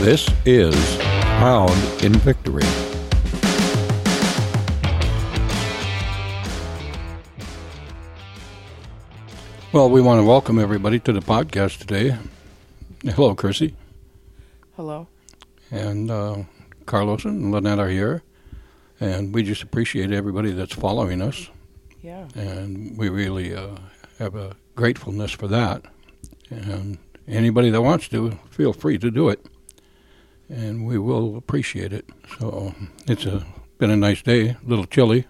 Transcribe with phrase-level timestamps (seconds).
[0.00, 2.62] This is Crowned in Victory.
[9.74, 12.16] Well, we want to welcome everybody to the podcast today.
[13.04, 13.76] Hello, Chrissy.
[14.74, 15.06] Hello.
[15.70, 16.44] And uh,
[16.86, 18.22] Carlos and Lynette are here.
[19.00, 21.50] And we just appreciate everybody that's following us.
[22.00, 22.26] Yeah.
[22.34, 23.76] And we really uh,
[24.18, 25.84] have a gratefulness for that.
[26.48, 26.96] And
[27.28, 29.44] anybody that wants to, feel free to do it.
[30.50, 32.04] And we will appreciate it.
[32.38, 32.74] So
[33.06, 33.46] it's a,
[33.78, 35.26] been a nice day, a little chilly.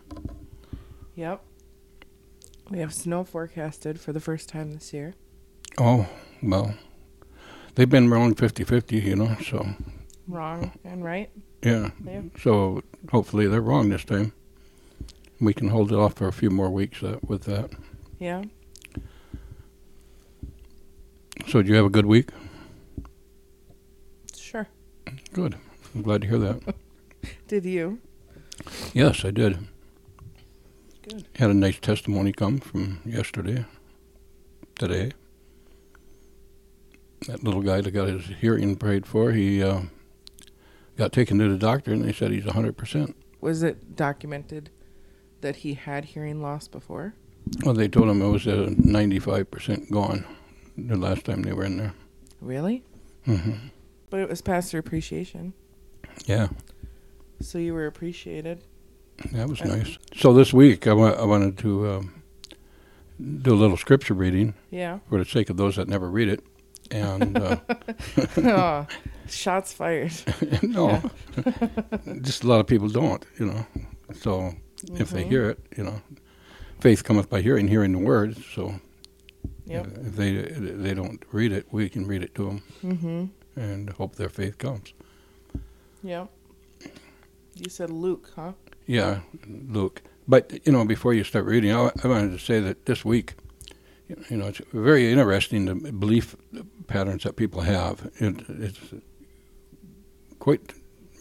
[1.15, 1.43] Yep.
[2.71, 5.15] We have snow forecasted for the first time this year.
[5.79, 6.09] Oh,
[6.43, 6.75] well,
[7.75, 9.67] they've been wrong 50 50, you know, so
[10.27, 11.31] Wrong and right.
[11.63, 11.91] yeah.
[12.05, 12.23] Yeah.
[12.41, 14.33] So hopefully they're wrong this time.
[15.41, 17.71] We can hold it off for a few more weeks uh, with that.
[18.19, 18.45] Yeah.
[21.49, 22.29] So, did you have a good week?
[25.33, 25.57] Good.
[25.95, 26.75] I'm glad to hear that.
[27.49, 27.99] Did you?
[28.93, 29.59] yes, I did.
[31.03, 31.27] Good.
[31.37, 33.65] Had a nice testimony come from yesterday,
[34.79, 35.13] today.
[37.27, 39.83] That little guy that got his hearing prayed for, he uh,
[40.97, 43.15] got taken to the doctor and they said he's 100%.
[43.41, 44.71] Was it documented
[45.41, 47.15] that he had hearing loss before?
[47.65, 50.25] Well, they told him it was uh, 95% gone
[50.77, 51.95] the last time they were in there.
[52.41, 52.85] Really?
[53.25, 53.53] hmm
[54.11, 55.53] But it was pastor appreciation.
[56.27, 56.49] Yeah,
[57.41, 58.63] So you were appreciated.
[59.33, 59.97] that was Uh, nice.
[60.17, 62.23] So this week I wa- I wanted to um,
[63.43, 64.99] do a little scripture reading Yeah.
[65.09, 66.41] for the sake of those that never read it.
[66.91, 67.57] And uh,
[68.39, 68.87] oh,
[69.29, 70.13] shots fired.
[70.63, 71.01] no,
[72.23, 73.67] just a lot of people don't, you know.
[74.15, 74.55] So
[74.95, 75.29] if they Mhm.
[75.29, 76.03] hear it, you know,
[76.81, 78.37] faith cometh by hearing, hearing the word.
[78.55, 78.75] So
[79.67, 79.87] Yep.
[80.07, 80.33] if they
[80.85, 83.25] they don't read it, we can read it to them Mm-hmm.
[83.61, 84.95] And hope their faith comes.
[86.03, 86.27] Yeah.
[87.55, 88.53] You said Luke, huh?
[88.87, 90.03] Yeah, Luke.
[90.27, 93.35] But you know, before you start reading, I, I wanted to say that this week,
[94.09, 96.37] you know, it's very interesting the belief
[96.87, 98.11] patterns that people have.
[98.19, 98.81] It, it's
[100.39, 100.73] quite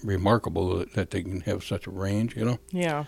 [0.03, 2.37] remarkable that, that they can have such a range.
[2.37, 2.59] You know.
[2.71, 3.05] Yeah.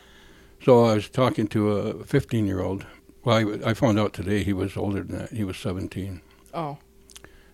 [0.64, 2.86] So I was talking to a 15 year old.
[3.24, 5.30] Well, I, I found out today he was older than that.
[5.30, 6.22] He was 17.
[6.54, 6.78] Oh,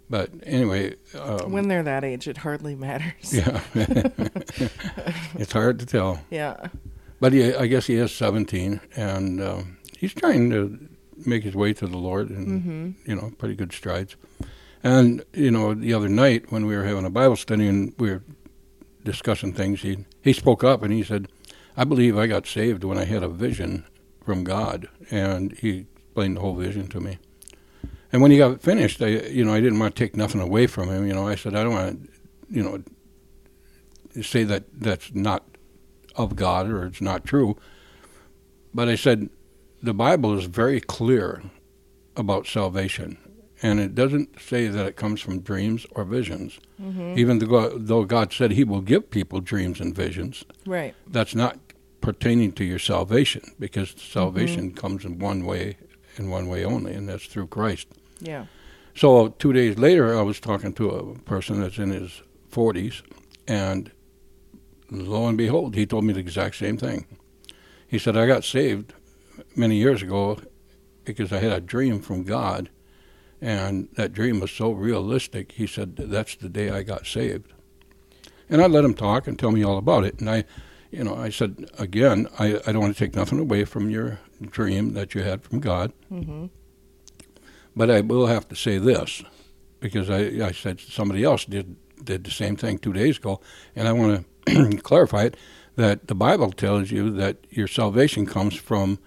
[0.10, 3.34] But anyway, um, when they're that age, it hardly matters.
[3.34, 3.62] yeah,
[5.36, 6.22] it's hard to tell.
[6.30, 6.68] Yeah.
[7.20, 10.78] But he, I guess he is 17, and um, he's trying to
[11.26, 13.10] make his way to the Lord, and Mm-hmm.
[13.10, 14.16] you know, pretty good strides.
[14.84, 18.12] And you know, the other night when we were having a Bible study and we
[18.12, 18.24] were
[19.04, 21.28] discussing things, he he spoke up and he said,
[21.76, 23.86] "I believe I got saved when I had a vision
[24.24, 27.18] from God," and he explained the whole vision to me.
[28.12, 30.68] And when he got finished, I you know I didn't want to take nothing away
[30.68, 31.08] from him.
[31.08, 32.10] You know, I said I don't want to,
[32.50, 35.44] you know, say that that's not
[36.16, 37.58] of God or it's not true.
[38.74, 39.30] But I said
[39.82, 41.44] the Bible is very clear
[42.16, 43.18] about salvation,
[43.62, 46.60] and it doesn't say that it comes from dreams or visions.
[46.82, 47.18] Mm-hmm.
[47.18, 50.96] Even though though God said He will give people dreams and visions, Right.
[51.08, 51.60] that's not
[52.02, 55.78] pertaining to your salvation because salvation comes in one way
[56.20, 57.88] and one way only, and that's through Christ.
[58.20, 58.46] Yeah.
[58.96, 63.04] So two days later, I was talking to a person that's in his 40s,
[63.48, 63.92] and
[64.90, 67.06] lo and behold, he told me the exact same thing.
[67.88, 68.94] He said, I got saved
[69.56, 70.40] many years ago
[71.06, 72.70] because I had a dream from God,
[73.40, 75.54] and that dream was so realistic.
[75.54, 77.54] He said, That's the day I got saved.
[78.50, 80.20] And I let him talk and tell me all about it.
[80.20, 80.46] And I,
[80.90, 84.20] you know, I said, again, I, I don't want to take nothing away from your
[84.42, 85.92] dream that you had from God.
[86.12, 86.46] Mm-hmm.
[87.76, 89.24] But I will have to say this,
[89.80, 93.42] because I, I said somebody else did did the same thing two days ago,
[93.76, 95.38] and I want to clarify it
[95.76, 99.00] that the Bible tells you that your salvation comes from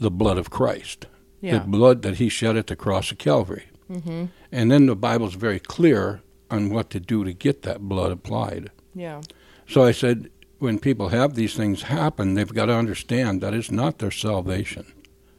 [0.00, 1.06] the blood of Christ,
[1.40, 1.58] Yeah.
[1.58, 4.24] the blood that He shed at the cross of Calvary, Mm-hmm.
[4.50, 8.70] and then the Bible's very clear on what to do to get that blood applied.
[8.94, 9.22] Yeah.
[9.68, 10.28] So I said,
[10.62, 14.92] when people have these things happen, they've got to understand that it's not their salvation.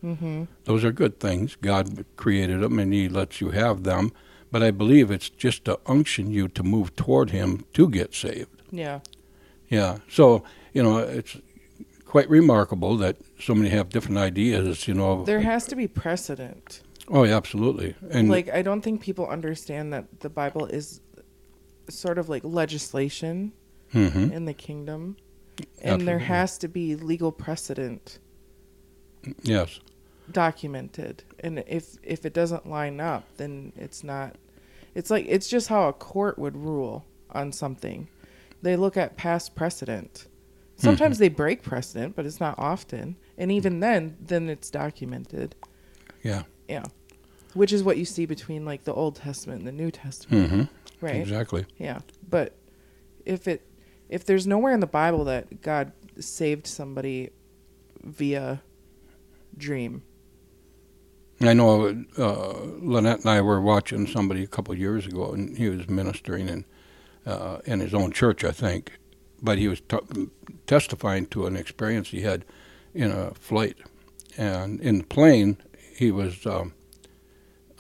[0.04, 0.44] Mm-hmm.
[0.66, 1.56] Those are good things.
[1.56, 4.12] God created them and He lets you have them.
[4.52, 8.62] But I believe it's just to unction you to move toward Him to get saved.
[8.70, 9.00] Yeah.
[9.70, 10.00] Yeah.
[10.10, 10.44] So,
[10.74, 11.38] you know, it's
[12.06, 15.24] quite remarkable that so many have different ideas, you know.
[15.24, 16.82] There has to be precedent.
[17.08, 17.96] oh, yeah, absolutely.
[18.12, 21.00] And like I don't think people understand that the Bible is
[21.90, 23.54] sort of like legislation
[23.94, 24.32] Mhm.
[24.32, 25.18] in the kingdom.
[25.82, 28.18] And there has to be legal precedent
[29.44, 29.80] yes.
[30.32, 31.24] documented.
[31.40, 34.36] And if if it doesn't line up, then it's not
[34.96, 38.08] it's like it's just how a court would rule on something.
[38.62, 40.28] They look at past precedent.
[40.76, 43.16] Sometimes they break precedent, but it's not often.
[43.38, 45.56] And even then, then it's documented.
[46.24, 46.44] Yeah.
[46.68, 46.84] Yeah.
[47.54, 51.06] Which is what you see between like the Old Testament and the New Testament, Mm-hmm.
[51.06, 51.16] right?
[51.18, 51.66] Exactly.
[51.78, 52.00] Yeah.
[52.30, 52.56] But
[53.26, 53.62] if it
[54.14, 57.32] if there's nowhere in the Bible that God saved somebody
[58.04, 58.62] via
[59.58, 60.04] dream.
[61.42, 65.58] I know uh, Lynette and I were watching somebody a couple of years ago, and
[65.58, 66.66] he was ministering in
[67.26, 68.92] uh, in his own church, I think,
[69.42, 70.28] but he was t-
[70.68, 72.46] testifying to an experience he had
[72.94, 73.78] in a flight,
[74.38, 75.58] and in the plane
[75.98, 76.46] he was.
[76.46, 76.74] Um,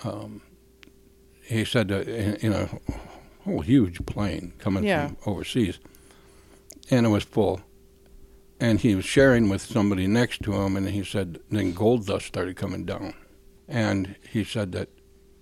[0.03, 0.41] um,
[1.45, 2.69] he said that in, in a
[3.43, 5.07] whole huge plane coming Yeah.
[5.09, 5.77] from overseas,
[6.89, 7.61] and it was full.
[8.59, 12.27] And he was sharing with somebody next to him, and he said, then gold dust
[12.27, 13.13] started coming down.
[13.67, 14.89] And he said that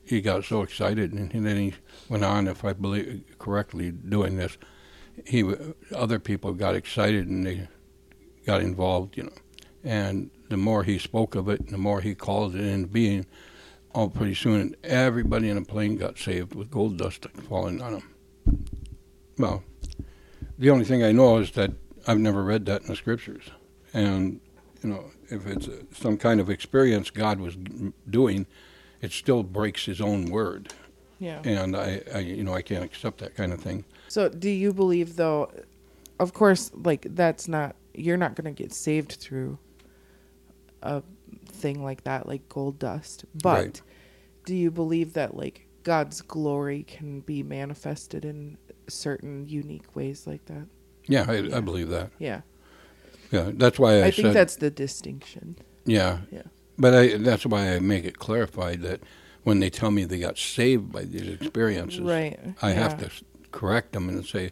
[0.03, 1.73] he got so excited, and then he
[2.09, 4.57] went on, if I believe correctly, doing this.
[5.25, 5.43] He,
[5.95, 7.67] other people got excited and they
[8.45, 9.33] got involved, you know.
[9.83, 13.25] And the more he spoke of it, the more he called it into being.
[13.93, 18.65] Oh, pretty soon, everybody in the plane got saved with gold dust falling on them.
[19.37, 19.63] Well,
[20.61, 21.71] the only thing I know is that
[22.07, 23.43] I've never read that in the scriptures,
[23.93, 24.39] and
[24.83, 27.57] you know, if it's uh some kind of experience God was
[28.09, 28.45] doing,
[29.01, 30.73] it still breaks His own word,
[31.19, 31.41] Yeah.
[31.43, 33.85] and I, I, you know, I can't accept that kind of thing.
[34.07, 35.51] So do you believe though
[36.19, 39.57] of course like that's not you're not going to get saved through
[40.83, 41.01] a
[41.47, 43.25] thing like that like gold dust.
[43.41, 43.81] But Right.
[44.45, 48.57] do you believe that like God's glory can be manifested in
[48.91, 50.67] certain unique ways like that?
[51.07, 51.57] Yeah, I, Yeah.
[51.57, 52.11] I believe that.
[52.19, 52.41] Yeah.
[53.31, 54.15] Yeah, that's why I, I, said.
[54.15, 55.55] think that's the distinction.
[55.85, 56.43] yeah, Yeah.
[56.77, 59.01] But I, that's why I make it clarified that
[59.43, 62.39] when they tell me they got saved by these experiences, Right.
[62.61, 63.09] I have to
[63.51, 64.51] correct them and say,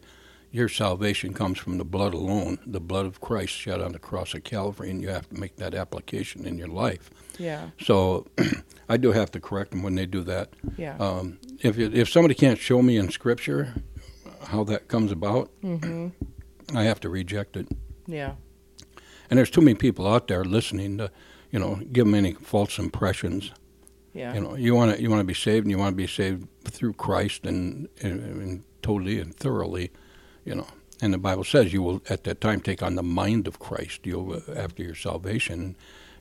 [0.52, 4.34] your salvation comes from the blood alone, the blood of Christ shed on the cross
[4.34, 7.12] of Calvary, and you have to make that application in your life.
[7.38, 7.70] Yeah.
[7.80, 8.26] So
[8.90, 10.50] I do have to correct them when they do that.
[10.78, 10.98] Yeah.
[11.00, 13.76] Um, if it, if somebody can't show me in Scripture
[14.50, 16.12] how that comes about, mhm.
[16.74, 17.68] I have to reject it.
[18.08, 18.34] Yeah.
[19.30, 21.12] And there's too many people out there listening to,
[21.52, 23.52] you know, give them any false impressions.
[24.14, 24.34] Yeah.
[24.34, 26.08] You know, you want to you want to be saved, and you want to be
[26.08, 29.92] saved through Christ and, and, and totally and thoroughly,
[30.46, 30.68] you know.
[31.02, 34.02] And the Bible says you will at that time take on the mind of Christ.
[34.06, 35.76] You'll after your salvation,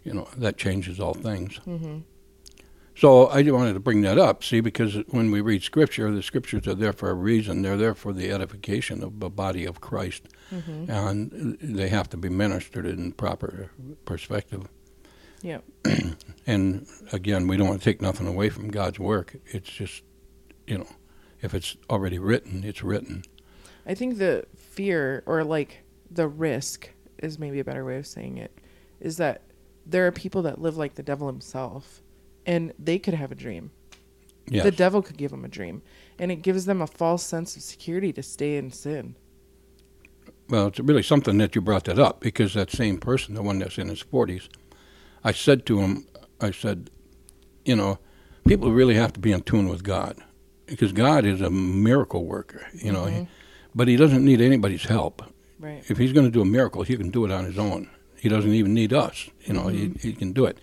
[0.04, 1.58] you know that changes all things.
[1.66, 2.02] mhm.
[2.98, 6.20] So I just wanted to bring that up, see, because when we read Scripture, the
[6.20, 7.62] Scriptures are there for a reason.
[7.62, 10.88] They're there for the edification of the body of Christ, Mhm.
[10.88, 13.70] and they have to be ministered in proper
[14.04, 14.68] perspective.
[15.42, 15.58] Yeah.
[16.46, 19.36] And again, we don't want to take nothing away from God's work.
[19.46, 20.02] It's just,
[20.66, 20.88] you know,
[21.42, 23.22] if it's already written, it's written.
[23.86, 28.38] I think the fear or like the risk is maybe a better way of saying
[28.38, 28.58] it
[28.98, 29.42] is that
[29.84, 32.02] there are people that live like the devil himself
[32.48, 33.70] and they could have a dream.
[34.48, 34.64] Yes.
[34.64, 35.82] The devil could give them a dream
[36.18, 39.14] and it gives them a false sense of security to stay in sin.
[40.48, 43.58] Well, it's really something that you brought that up because that same person, the one
[43.58, 44.48] that's in his 40s,
[45.22, 46.06] I said to him,
[46.40, 46.90] I said,
[47.66, 47.98] you know,
[48.46, 50.16] people really have to be in tune with God
[50.64, 53.24] because God is a miracle worker, you know, he, mm-hmm.
[53.74, 55.22] but he doesn't need anybody's help.
[55.60, 55.84] Right.
[55.90, 57.90] If he's going to do a miracle, he can do it on his own.
[58.16, 59.98] He doesn't even need us, you know, he, mm-hmm.
[59.98, 60.58] he can do it.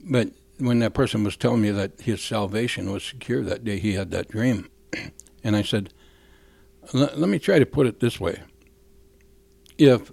[0.00, 3.92] But when that person was telling me that his salvation was secure that day, he
[3.94, 4.70] had that dream.
[5.46, 5.92] And I said,
[6.94, 8.40] let, me try to put it this way.
[9.76, 10.10] If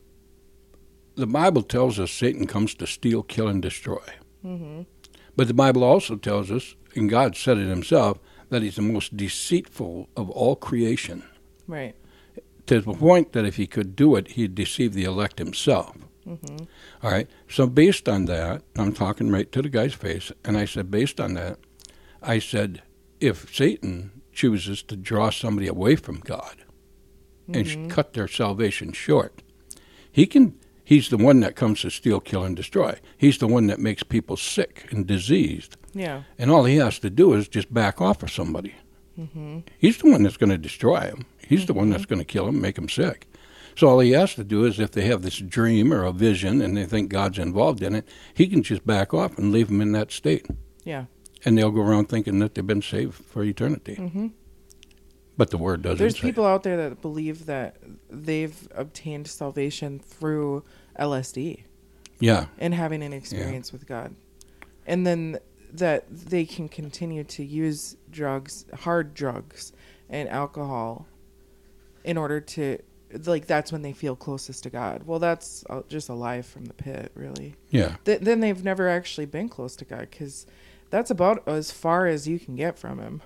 [1.15, 4.01] the Bible tells us Satan comes to steal, kill, and destroy,
[4.43, 4.88] Mhm.
[5.38, 8.19] but the Bible also tells us, and God said it himself,
[8.50, 11.24] that he's the most deceitful of all creation.
[11.65, 11.95] Right.
[12.65, 15.95] To the point that if he could do it, he'd deceive the elect himself.
[16.28, 16.68] Mhm.
[17.01, 17.28] All right.
[17.50, 21.20] So based on that, I'm talking right to the guy's face, and I said, based
[21.20, 21.58] on that,
[22.22, 22.84] I said,
[23.20, 26.58] if Satan chooses to draw somebody away from God
[27.54, 29.42] and sh- cut their salvation short,
[30.12, 30.56] he can.
[30.84, 33.00] He's the one that comes to steal, kill, and destroy.
[33.18, 36.24] He's the one that makes people sick and diseased, Yeah.
[36.38, 38.75] and all he has to do is just back off of somebody.
[39.18, 39.60] Mm-hmm.
[39.78, 41.25] He's the one that's going to destroy him.
[41.48, 43.28] He's the one that's going to kill him, make him sick.
[43.75, 46.62] So all he has to do is, if they have this dream or a vision
[46.62, 49.82] and they think God's involved in it, he can just back off and leave them
[49.82, 50.48] in that state,
[50.84, 51.06] Yeah.
[51.46, 53.96] and they'll go around thinking that they've been saved for eternity.
[53.96, 54.28] Mm-hmm.
[55.38, 55.98] But the word doesn't.
[55.98, 57.78] There's people out there that believe that
[58.10, 60.63] they've obtained salvation through
[61.00, 61.63] LSD.
[62.20, 64.13] Yeah, and having an experience with God.
[64.86, 65.40] And then
[65.74, 69.72] that they can continue to use drugs, hard drugs,
[70.10, 71.08] and alcohol
[72.04, 72.78] in order to
[73.25, 75.03] like that's when they feel closest to God.
[75.06, 77.56] Well, that's just a lie from the pit, really.
[77.70, 77.96] Yeah.
[78.06, 80.46] Th- then they've never actually been close to God because
[80.89, 83.22] that's about as far as you can get from Him,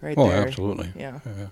[0.00, 0.24] right there.
[0.24, 0.46] oh, there.
[0.46, 0.92] absolutely.
[0.96, 1.46] Yeah, Yeah.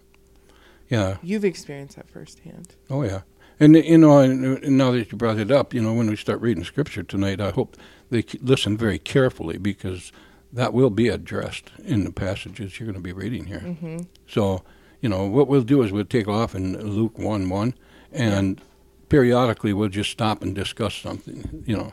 [0.89, 1.17] Yeah.
[1.23, 2.75] you've experienced that firsthand.
[2.89, 3.21] Oh, yeah.
[3.61, 6.41] And, you know, and, now that you brought it up, you know, when we start
[6.41, 7.77] reading scripture tonight, I hope
[8.11, 10.13] they listen very carefully because
[10.53, 13.61] that will be addressed in the passages you're going to be reading here.
[13.61, 14.63] hmm So,
[15.01, 17.75] you know, what we'll do is we'll take off in Luke 1 1,
[18.13, 18.61] and
[19.09, 21.65] periodically we'll just stop and discuss something.
[21.67, 21.93] You know,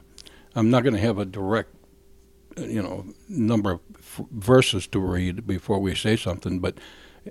[0.55, 1.73] I'm not going to have a direct,
[2.57, 6.77] you know, number of f- verses to read before we say something, but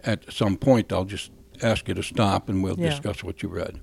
[0.04, 1.30] at some point I'll just
[1.62, 2.90] ask you to stop and we'll Yeah.
[2.90, 3.80] discuss what you read.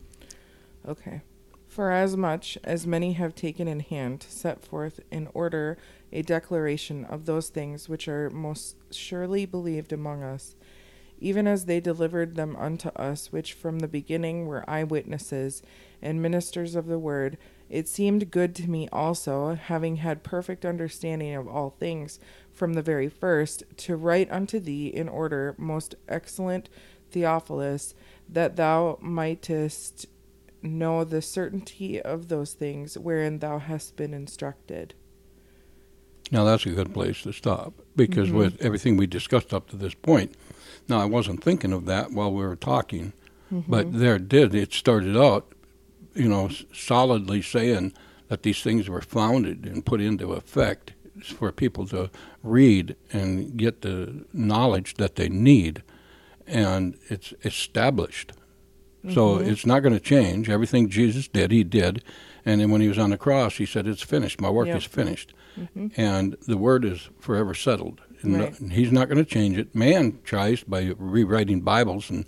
[0.88, 1.22] Okay.
[1.68, 5.78] For as much as many have taken in hand to set forth in order
[6.12, 10.56] a declaration of those things which are most surely believed among us,
[11.20, 15.62] even as they delivered them unto us, which from the beginning were eyewitnesses
[16.02, 17.38] and ministers of the word,
[17.70, 22.20] it seemed good to me also, having had perfect understanding of all things
[22.52, 26.70] from the very first, to write unto thee in order, most excellent
[27.12, 27.94] Theophilus,
[28.30, 30.06] that thou mightest
[30.62, 34.94] know the certainty of those things wherein thou hast been instructed.
[36.32, 38.34] Now that's a good place to stop because Mhm.
[38.34, 40.34] with everything we discussed up to this point,
[40.90, 43.14] now I wasn't thinking of that while we were talking,
[43.52, 44.54] but there it did.
[44.56, 45.52] It started out,
[46.16, 47.94] you know, solidly saying
[48.30, 52.10] that these things were founded and put into effect for people to
[52.42, 55.84] read and get the knowledge that they need,
[56.48, 58.34] and it's established.
[59.12, 59.48] So Mhm.
[59.48, 60.50] it's not going to change.
[60.50, 62.04] Everything Jesus did, he did.
[62.46, 64.42] And then when he was on the cross, he said, It's finished.
[64.42, 64.78] My work Yeah.
[64.78, 65.34] is finished.
[65.58, 65.92] Mhm.
[65.98, 68.02] And the word is forever settled.
[68.22, 68.62] And Right.
[68.62, 69.74] no- he's not going to change it.
[69.76, 72.26] Man tries by rewriting Bibles and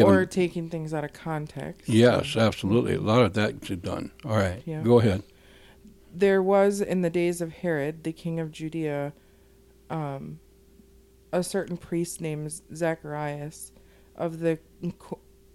[0.00, 1.88] or taking things out of context.
[1.88, 2.94] yes, absolutely.
[2.94, 4.12] A lot of that's done.
[4.24, 4.62] All right.
[4.64, 4.82] Yeah.
[4.82, 5.24] Go ahead.
[6.14, 9.12] There was in the days of Herod, the king of Judea,
[9.90, 10.38] um,
[11.32, 13.72] a certain priest named Zacharias
[14.14, 14.58] of the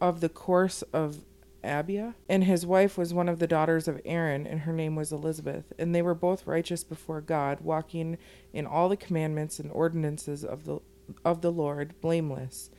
[0.01, 1.23] of the course of
[1.63, 5.11] Abia, and his wife was one of the daughters of Aaron, and her name was
[5.11, 8.17] Elizabeth, and they were both righteous before God, walking
[8.53, 10.79] in all the commandments and ordinances of the
[11.25, 12.69] of the Lord, blameless.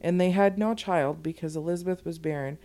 [0.00, 2.58] And they had no child because Elizabeth was barren,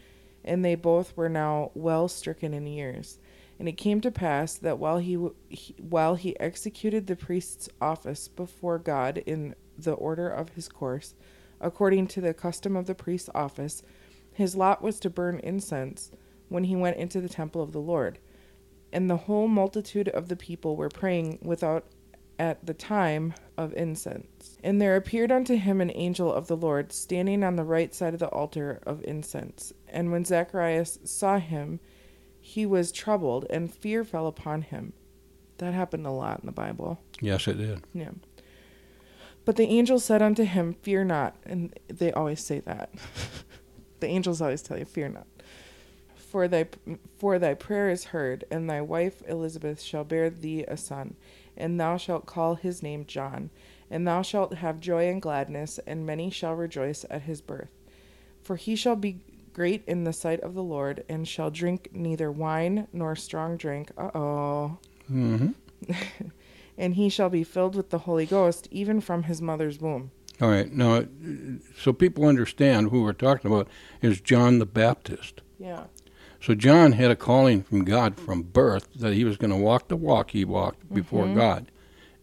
[0.44, 3.20] and they both were now well stricken in years.
[3.60, 5.18] And it came to pass that while he,
[5.50, 11.16] he while he executed the priest's office before God in the order of his course,
[11.62, 13.82] according to the custom of the priest's office,
[14.34, 16.12] his lot was to burn incense
[16.50, 18.20] when he went into the temple of the Lord.
[18.92, 21.86] And the whole multitude of the people were praying without
[22.40, 24.58] at the time of incense.
[24.64, 28.14] And there appeared unto him an angel of the Lord, standing on the right side
[28.14, 29.74] of the altar of incense.
[29.88, 31.80] And when Zacharias saw him,
[32.40, 34.94] he was troubled, and fear fell upon him.
[35.60, 37.00] That happened a lot in the Bible.
[37.22, 37.84] Yes, it did.
[37.94, 38.12] Yeah.
[39.46, 41.36] But the angel said unto him, Fear not.
[41.46, 42.90] And they always say that.
[44.04, 45.28] the angels always tell you, Fear not.
[46.16, 46.68] For thy
[47.18, 51.16] for thy prayer is heard, and thy wife Elizabeth shall bear thee a son,
[51.56, 53.50] and thou shalt call his name John,
[53.90, 57.70] and thou shalt have joy and gladness, and many shall rejoice at his birth.
[58.42, 59.22] For he shall be
[59.54, 63.92] great in the sight of the Lord, and shall drink neither wine nor strong drink.
[63.98, 64.78] Uh oh
[65.12, 65.92] Mm-hmm.
[66.78, 70.12] and he shall be filled with the Holy Ghost even from his mother's womb.
[70.42, 70.72] All right.
[70.72, 71.06] Now, uh,
[71.80, 73.68] so people understand who we're talking about
[74.02, 75.42] is John the Baptist.
[75.60, 75.84] Yeah.
[76.42, 79.88] So John had a calling from God from birth that he was going to walk
[79.88, 81.36] the walk he walked before Mhm.
[81.36, 81.72] God.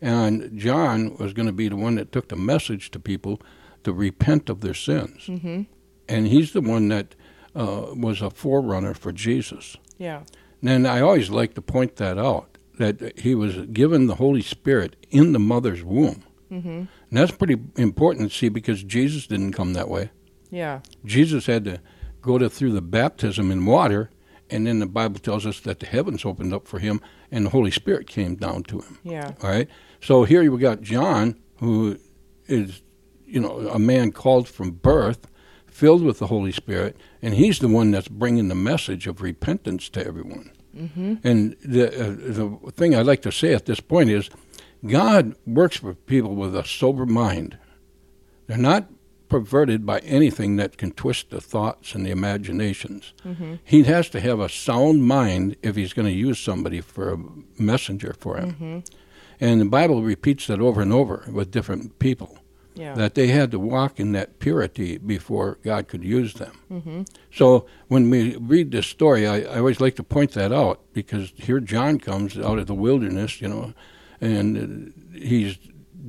[0.02, 3.40] And John was going to be the one that took the message to people
[3.84, 5.26] to repent of their sins.
[5.26, 5.62] Mm-hmm.
[6.08, 7.14] And he's the one that
[7.54, 9.76] uh, was a forerunner for Jesus.
[9.98, 10.20] Yeah.
[10.62, 14.96] And I always like to point that out that he was given the Holy Spirit
[15.10, 16.22] in the mother's womb.
[16.52, 16.82] Mm-hmm.
[17.10, 20.10] And that's pretty important to see because Jesus didn't come that way.
[20.50, 20.80] Yeah.
[21.04, 21.80] Jesus had to
[22.22, 24.10] go to through the baptism in water,
[24.48, 27.00] and then the Bible tells us that the heavens opened up for him,
[27.30, 28.98] and the Holy Spirit came down to him.
[29.02, 29.32] Yeah.
[29.42, 29.68] All right.
[30.00, 31.98] So here we got John, who
[32.46, 32.82] is,
[33.26, 35.28] you know, a man called from birth,
[35.66, 39.88] filled with the Holy Spirit, and he's the one that's bringing the message of repentance
[39.90, 40.50] to everyone.
[40.76, 41.14] Mm-hmm.
[41.24, 44.30] And the uh, the thing I'd like to say at this point is,
[44.86, 47.58] God works with people with a sober mind.
[48.46, 48.88] They're not
[49.28, 53.14] perverted by anything that can twist the thoughts and the imaginations.
[53.24, 53.54] Mm-hmm.
[53.64, 57.18] He has to have a sound mind if he's going to use somebody for a
[57.62, 58.52] messenger for him.
[58.52, 58.78] Mm-hmm.
[59.40, 62.36] And the Bible repeats that over and over with different people.
[62.74, 62.94] Yeah.
[62.94, 66.60] that they had to walk in that purity before God could use them.
[66.70, 67.02] mm-hmm.
[67.30, 71.32] So when we read this story, I, I always like to point that out because
[71.36, 73.74] here John comes out of the wilderness, you know,
[74.20, 75.58] and he's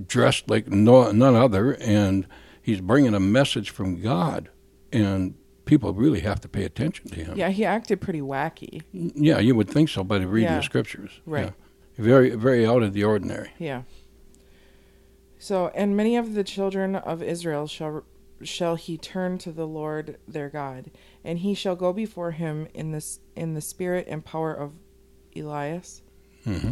[0.08, 2.28] dressed like no, none other, and
[2.62, 4.50] he's bringing a message from God,
[4.92, 7.38] and people really have to pay attention to him.
[7.38, 8.82] Yeah, he acted pretty wacky.
[8.92, 10.58] Yeah, you would think so by the reading Yeah.
[10.58, 11.22] the scriptures.
[11.26, 11.46] Right.
[11.46, 11.52] Yeah.
[11.98, 13.52] Very, very out of the ordinary.
[13.60, 13.84] Yeah.
[15.38, 18.04] So, and many of the children of Israel shall
[18.44, 20.90] shall he turn to the Lord their God,
[21.24, 24.74] and he shall go before him in this in the spirit and power of
[25.36, 26.02] Elias,
[26.44, 26.72] hmm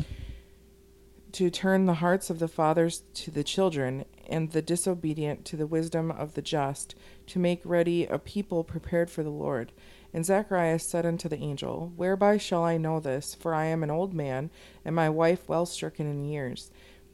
[1.33, 5.67] to turn the hearts of the fathers to the children, and the disobedient to the
[5.67, 6.95] wisdom of the just,
[7.27, 9.71] to make ready a people prepared for the Lord.
[10.13, 13.35] And Zacharias said unto the angel, Whereby shall I know this?
[13.35, 14.49] For I am an old man,
[14.83, 16.71] and my wife well stricken in years.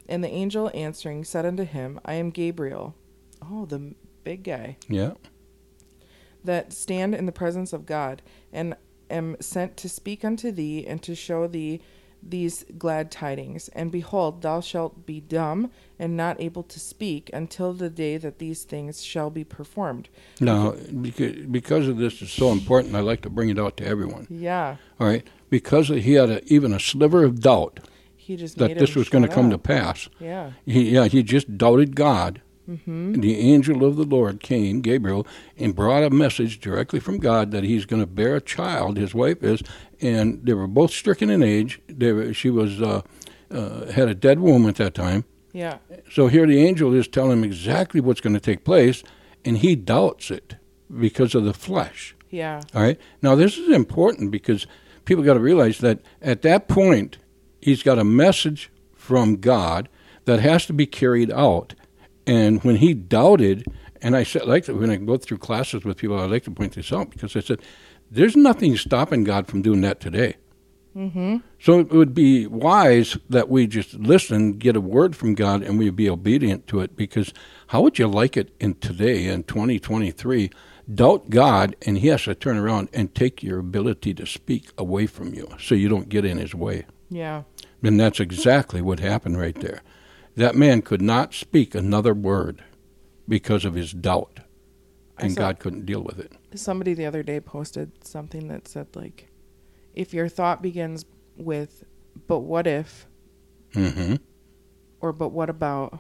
[0.08, 2.96] And the angel answering said unto him, I am Gabriel.
[3.42, 4.78] Oh, the big guy.
[4.88, 5.14] Yeah.
[6.44, 8.22] That stand in the presence of God,
[8.54, 8.76] and
[9.10, 11.82] am sent to speak unto thee, and to show thee
[12.28, 13.70] these glad tidings.
[13.70, 18.40] And behold, thou shalt be dumb, and not able to speak, until the day that
[18.40, 20.10] these things shall be performed.
[20.40, 23.86] Now, because, because of this is so important, I like to bring it out to
[23.86, 24.28] everyone.
[24.30, 24.78] Yeah.
[25.00, 27.80] All right, because he had a, even a sliver of doubt
[28.26, 30.10] He just that this was going to come to pass.
[30.20, 30.54] Yeah.
[30.66, 32.42] He, yeah, he just doubted God.
[32.70, 33.22] Mm-hmm.
[33.22, 37.64] The angel of the Lord came, Gabriel, and brought a message directly from God that
[37.64, 38.98] he's going to bear a child.
[38.98, 39.62] His wife is,
[40.02, 41.80] and they were both stricken in age.
[41.88, 43.02] They were, she was uh,
[43.52, 45.26] uh, had a dead womb at that time.
[45.54, 45.78] Yeah.
[46.12, 49.04] So here the angel is telling him exactly what's going to take place,
[49.46, 50.56] and he doubts it
[51.00, 52.16] because of the flesh.
[52.30, 52.62] Yeah.
[52.74, 53.00] All right.
[53.22, 54.68] Now this is important because
[55.06, 57.18] people got to realize that at that point
[57.62, 59.88] he's got a message from God
[60.26, 61.74] that has to be carried out.
[62.28, 63.66] And when he doubted,
[64.02, 66.74] and I said like when I go through classes with people, I like to point
[66.74, 67.62] this out because I said
[68.10, 70.36] there's nothing stopping God from doing that today.
[70.96, 71.38] Mm-hmm.
[71.60, 75.78] So it would be wise that we just listen, get a word from God, and
[75.78, 76.96] we be obedient to it.
[76.96, 77.34] Because
[77.68, 80.50] how would you like it in today, in 2023,
[80.94, 85.06] doubt God, and He has to turn around and take your ability to speak away
[85.06, 86.86] from you, so you don't get in His way.
[87.10, 87.44] Yeah.
[87.84, 89.82] And that's exactly what happened right there.
[90.36, 92.64] That man could not speak another word
[93.28, 94.42] because of his doubt,
[95.18, 96.34] and God couldn't deal with it.
[96.56, 99.30] Somebody the other day posted something that said like,
[99.94, 101.06] if your thought begins
[101.38, 101.86] with,
[102.28, 103.08] "But what if?"
[103.74, 104.16] hmm
[105.00, 106.00] or "But what about?"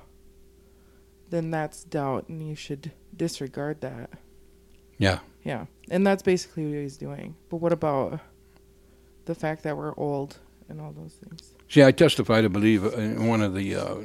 [1.29, 4.11] then that's doubt, and you should disregard that.
[4.97, 5.19] Yeah.
[5.43, 7.35] Yeah, and that's basically what he's doing.
[7.49, 8.19] But what about
[9.25, 10.37] the fact that we're old
[10.69, 11.54] and all those things?
[11.75, 13.95] See, I testified, I believe, in one of the uh,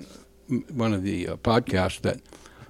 [0.73, 2.21] one of the uh, podcasts that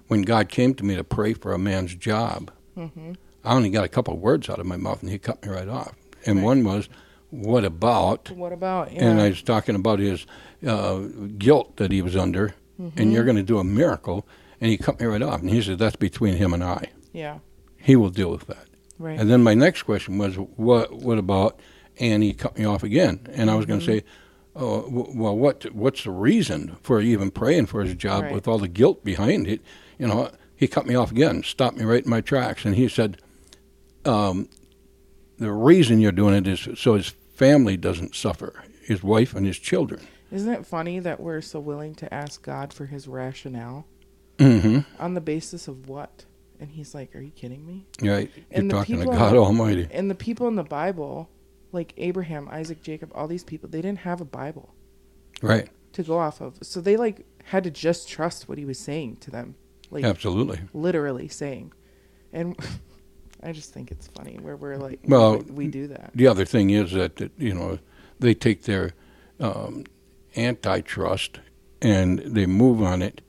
[0.09, 3.13] when God came to me to pray for a man's job, Mm-hmm.
[3.43, 5.49] I only got a couple of words out of my mouth, and He cut me
[5.51, 5.95] right off.
[6.27, 6.45] And Right.
[6.45, 6.91] one was,
[7.31, 8.93] "What about?" What about?
[8.93, 9.07] Yeah.
[9.07, 10.27] And I was talking about his
[10.67, 10.99] uh,
[11.39, 14.29] guilt that he was under, and you're going to do a miracle.
[14.61, 16.91] And he cut me right off, and he said, "That's between him and I.
[17.15, 17.39] yeah.
[17.79, 18.67] He will deal with that."
[18.99, 19.19] Right.
[19.19, 20.93] And then my next question was, "What?
[20.93, 21.59] What about?"
[21.99, 24.05] And he cut me off again, and I was going to say,
[24.61, 25.75] "Oh, w- well, what?
[25.75, 28.35] What's the reason for even praying for his job Right.
[28.35, 29.61] with all the guilt behind it?"
[29.99, 32.89] You know, he cut me off again, stopped me right in my tracks, and he
[32.89, 33.17] said,
[34.05, 34.49] um,
[35.39, 39.59] "The reason you're doing it is so his family doesn't suffer, his wife and his
[39.59, 43.87] children." Isn't it funny that we're so willing to ask God for His rationale
[44.39, 44.79] Mm-hmm.
[45.03, 46.25] on the basis of what?
[46.61, 48.31] And He's like, "Are you kidding me?" Right.
[48.55, 49.89] You're talking to God Almighty.
[49.91, 51.29] And the people in the Bible,
[51.73, 54.75] like Abraham, Isaac, Jacob, all these people, they didn't have a Bible
[55.43, 55.69] Right.
[55.93, 56.59] to go off of.
[56.63, 59.55] So they like had to just trust what he was saying to them.
[59.91, 60.61] Like Absolutely.
[60.73, 61.73] literally saying.
[62.33, 62.57] And
[63.43, 66.11] I just think it's funny where we're like Well, we, we do that.
[66.15, 67.79] The other thing is that, that you know
[68.19, 68.93] they take their
[69.41, 69.85] um,
[70.37, 71.41] antitrust
[71.81, 73.21] and they move on it.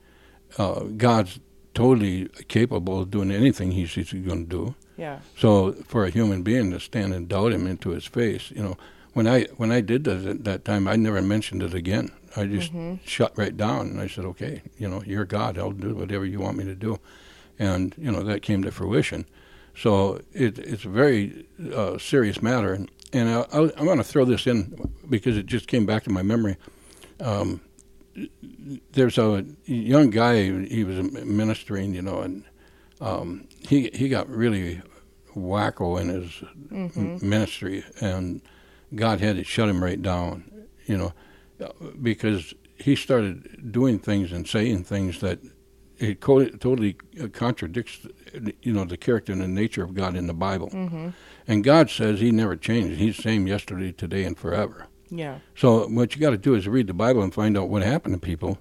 [0.58, 1.40] Uh, God's
[1.74, 4.76] totally capable of doing anything He's, he's going to do.
[5.02, 5.20] Yeah.
[5.36, 8.78] So for a human being to stand and doubt Him into His face, you know,
[9.14, 12.10] when I when I did that at that time, I never mentioned it again.
[12.36, 13.00] I just Mhm.
[13.06, 15.58] shut right down and I said, okay, you know, you're God.
[15.58, 17.00] I'll do whatever you want me to do,
[17.60, 19.26] and you know that came to fruition.
[19.76, 24.04] So it, it's a very uh, serious matter, and, and I, I, I'm going to
[24.14, 26.56] throw this in because it just came back to my memory.
[27.20, 27.62] Um,
[28.92, 30.66] there's a young guy.
[30.66, 32.44] He was ministering, you know, and
[33.00, 34.82] um, he he got really
[35.36, 37.22] wacko in his Mhm.
[37.22, 38.42] ministry, and
[38.96, 40.44] God had to shut him right down,
[40.86, 41.14] you know,
[42.02, 45.40] because he started doing things and saying things that
[46.00, 46.96] it totally
[47.32, 48.08] contradicts,
[48.64, 50.70] you know, the character and the nature of God in the Bible.
[50.70, 51.10] Mm-hmm.
[51.48, 52.98] And God says He never changes.
[52.98, 54.88] He's the same yesterday, today, and forever.
[55.12, 55.40] Yeah.
[55.56, 58.16] So what you got to do is read the Bible and find out what happened
[58.16, 58.58] to people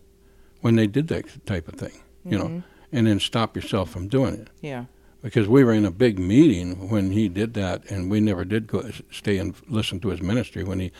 [0.61, 2.63] when they did that type of thing, you know, Mhm.
[2.93, 4.49] and then stop yourself from doing it.
[4.61, 4.85] Yeah.
[5.23, 8.67] Because we were in a big meeting when he did that, and we never did
[8.67, 10.93] go stay and listen to his ministry when he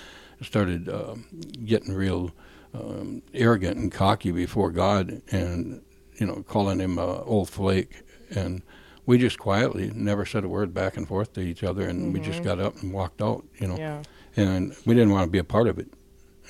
[0.43, 1.25] started um,
[1.65, 2.31] getting real
[2.75, 5.81] um, arrogant and cocky before God, and
[6.19, 8.63] you know, calling him a old flake, and
[9.07, 12.21] we just quietly never said a word back and forth to each other, and we
[12.21, 12.45] just Mhm.
[12.45, 14.03] got up and walked out, you know Yeah.
[14.37, 15.89] and we didn't want to be a part of it,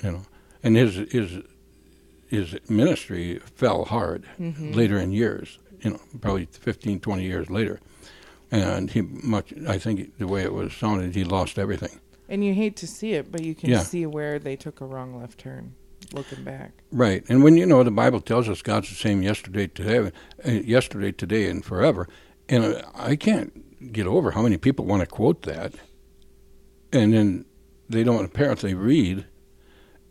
[0.03, 0.21] you know.
[0.61, 1.39] And his his
[2.27, 4.75] his ministry fell hard Mhm.
[4.75, 7.79] later in years, you know, probably 15, 20 years later.
[8.51, 11.99] And he much, I think the way it was sounded, he lost everything.
[12.27, 13.79] And you hate to see it, but you can Yeah.
[13.83, 15.73] see where they took a wrong left turn
[16.13, 16.71] looking back.
[16.91, 17.23] Right.
[17.29, 20.11] And when you know the Bible tells us God's the same yesterday, today,
[20.45, 22.07] uh, yesterday, today, and forever,
[22.49, 25.73] and uh, I can't get over how many people want to quote that,
[26.91, 27.45] and then
[27.89, 29.25] they don't apparently read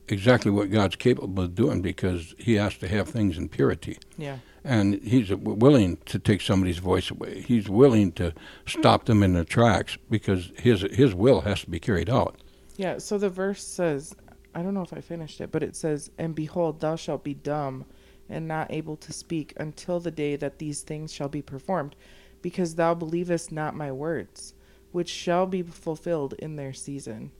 [0.08, 4.38] exactly what God's capable of doing because He has to have things in purity, Yeah.
[4.64, 7.42] And He's willing to take somebody's voice away.
[7.42, 8.34] He's willing to
[8.66, 12.36] stop them in their tracks because His His will has to be carried out.
[12.76, 12.98] Yeah.
[12.98, 14.14] So the verse says,
[14.54, 17.34] I don't know if I finished it, but it says, And behold, thou shalt be
[17.34, 17.84] dumb
[18.28, 21.96] and not able to speak until the day that these things shall be performed,
[22.42, 24.54] because thou believest not my words,
[24.92, 27.32] which shall be fulfilled in their season.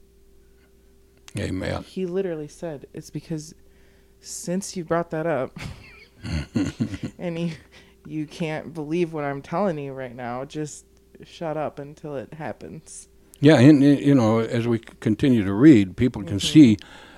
[1.39, 1.85] Amen.
[1.85, 3.55] He literally said, It's because
[4.21, 5.57] since you brought that up,
[7.19, 7.51] and you,
[8.07, 10.85] you can't believe what I'm telling you right now, just
[11.25, 13.09] shut up until it happens.
[13.41, 16.43] Yeah, and you know, as we continue to read, people can Mhm.
[16.53, 16.77] see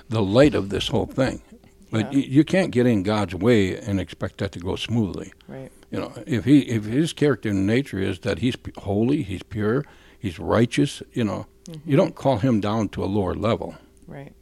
[0.08, 1.42] the light of this whole thing.
[1.90, 2.20] But Yeah.
[2.20, 5.32] you can't get in God's way and expect that to go smoothly.
[5.46, 5.70] Right.
[5.90, 9.84] You know, if he if his character and nature is that he's holy, he's pure,
[10.18, 11.46] he's righteous, you know,
[11.84, 13.74] you don't call him down to a lower level.
[14.06, 14.32] Right.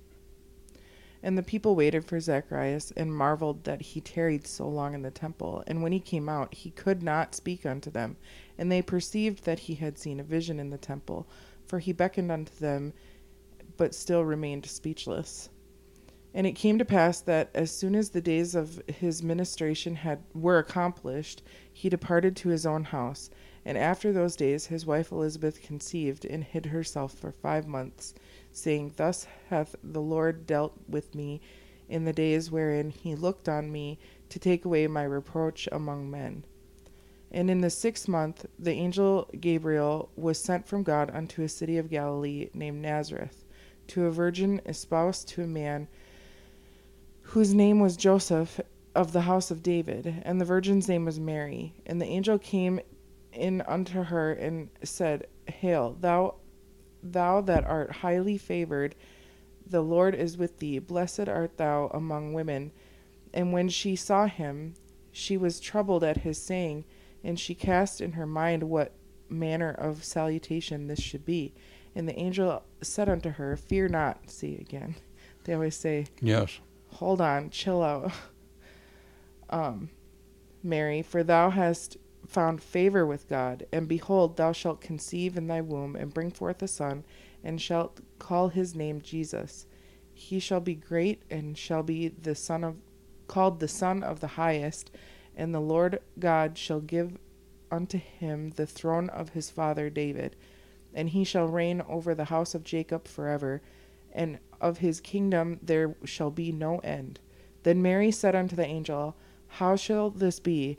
[1.22, 5.10] And the people waited for Zacharias and marveled that he tarried so long in the
[5.10, 5.62] temple.
[5.66, 8.16] And when he came out, he could not speak unto them.
[8.56, 11.26] And they perceived that he had seen a vision in the temple,
[11.66, 12.94] for he beckoned unto them,
[13.76, 15.50] but still remained speechless.
[16.32, 20.22] And it came to pass that as soon as the days of his ministration had
[20.32, 23.30] were accomplished, he departed to his own house.
[23.64, 28.14] And after those days his wife Elizabeth conceived and hid herself for five months
[28.52, 31.40] saying, Thus hath the Lord dealt with me
[31.88, 36.44] in the days wherein he looked on me to take away my reproach among men.
[37.32, 41.78] And in the sixth month, the angel Gabriel was sent from God unto a city
[41.78, 43.44] of Galilee named Nazareth,
[43.88, 45.88] to a virgin espoused to a man
[47.22, 48.60] whose name was Joseph
[48.94, 51.74] of the house of David, and the virgin's name was Mary.
[51.86, 52.80] And the angel came
[53.32, 56.34] in unto her and said, Hail, thou
[57.02, 58.94] thou that art highly favored,
[59.66, 60.78] the Lord is with thee.
[60.78, 62.72] Blessed art thou among women.
[63.32, 64.74] And when she saw him,
[65.12, 66.84] she was troubled at his saying,
[67.22, 68.92] and she cast in her mind what
[69.28, 71.54] manner of salutation this should be.
[71.94, 74.30] And the angel said unto her, Fear not.
[74.30, 74.96] See again.
[75.44, 76.60] They always say, Yes.
[76.96, 78.12] Hold on, chill out.
[79.50, 79.88] um,
[80.62, 81.96] Mary, for thou hast
[82.30, 86.62] found favor with God, and behold, thou shalt conceive in thy womb, and bring forth
[86.62, 87.02] a son,
[87.42, 89.66] and shalt call his name Jesus.
[90.14, 92.76] He shall be great, and shall be the son of,
[93.26, 94.92] called the Son of the Highest,
[95.36, 97.18] and the Lord God shall give
[97.68, 100.36] unto him the throne of his father David,
[100.94, 103.60] and he shall reign over the house of Jacob forever,
[104.12, 107.18] and of his kingdom there shall be no end.
[107.64, 109.16] Then Mary said unto the angel,
[109.48, 110.78] How shall this be?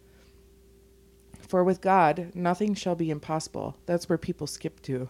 [1.51, 3.75] For with God nothing shall be impossible.
[3.85, 5.09] That's where people skip to,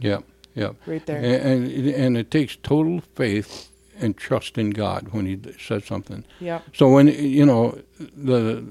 [0.00, 0.18] Yeah.
[0.56, 0.72] Yeah.
[0.84, 1.18] right there.
[1.18, 3.70] And, and and it takes total faith
[4.00, 6.24] and trust in God when He says something.
[6.40, 6.62] Yep.
[6.74, 8.64] So when you know the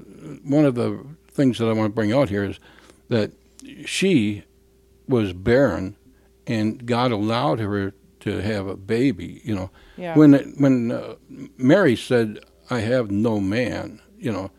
[0.44, 1.00] one of the
[1.32, 2.60] things that I want to bring out here is
[3.08, 3.30] that
[3.86, 4.42] she
[5.08, 5.96] was barren,
[6.46, 9.40] and God allowed her to have a baby.
[9.42, 10.14] You know, Yeah.
[10.18, 11.14] when when uh,
[11.56, 14.50] Mary said, "I have no man," you know,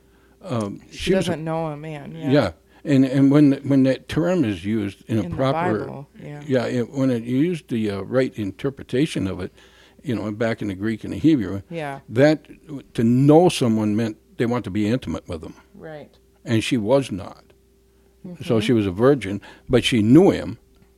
[0.48, 2.16] um, she, was doesn't know a man.
[2.16, 2.32] Yeah.
[2.32, 2.52] yeah.
[2.84, 6.42] And and when when that term is used in a In the proper Bible, yeah.
[6.48, 9.52] yeah, it, when it used the uh, right interpretation of it,
[10.04, 12.00] you know, back in the Greek and the Hebrew, Yeah.
[12.08, 12.48] that
[12.94, 16.12] to know someone meant they want to be intimate with them, Right.
[16.46, 17.44] and she was not.
[18.26, 18.44] Mm-hmm.
[18.44, 20.58] So she was a virgin, but she knew him,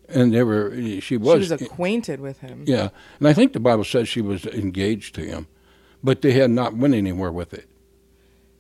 [0.10, 2.66] and they were she was She was, was acquainted with him.
[2.68, 5.48] yeah, and I think the Bible says she was engaged to him,
[6.04, 7.69] but they had not went anywhere with it.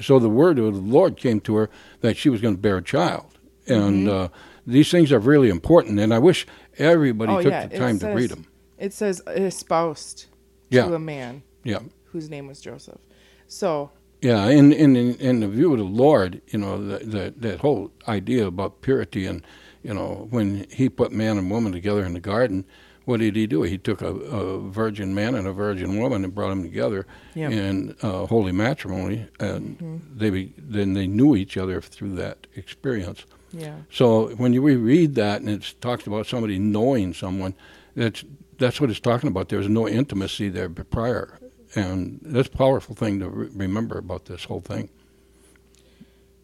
[0.01, 1.69] So the word of the Lord came to her
[2.01, 4.09] that she was going to bear a child, and Mm-hmm.
[4.09, 4.27] uh,
[4.67, 5.99] these things are really important.
[5.99, 6.45] And I wish
[6.77, 8.45] everybody Oh, took yeah, the time to read them.
[8.77, 10.27] It says espoused
[10.69, 10.85] Yeah.
[10.87, 11.79] to a man Yeah,
[12.11, 12.99] whose name was Joseph.
[13.47, 14.47] So yeah.
[14.49, 17.91] In in in, in the view of the Lord, you know, that that that whole
[18.07, 19.41] idea about purity, and
[19.83, 22.65] you know, when He put man and woman together in the garden.
[23.09, 23.63] What did he do?
[23.63, 27.95] He took a, a virgin man and a virgin woman and brought them together in
[28.03, 33.25] uh, holy matrimony, and they be, then they knew each other through that experience.
[33.51, 33.77] yeah.
[33.91, 37.55] So when you reread that and it talks about somebody knowing someone,
[37.95, 38.23] that's
[38.59, 39.49] that's what it's talking about.
[39.49, 41.39] There's no intimacy there prior,
[41.73, 44.87] and that's a powerful thing to re- remember about this whole thing.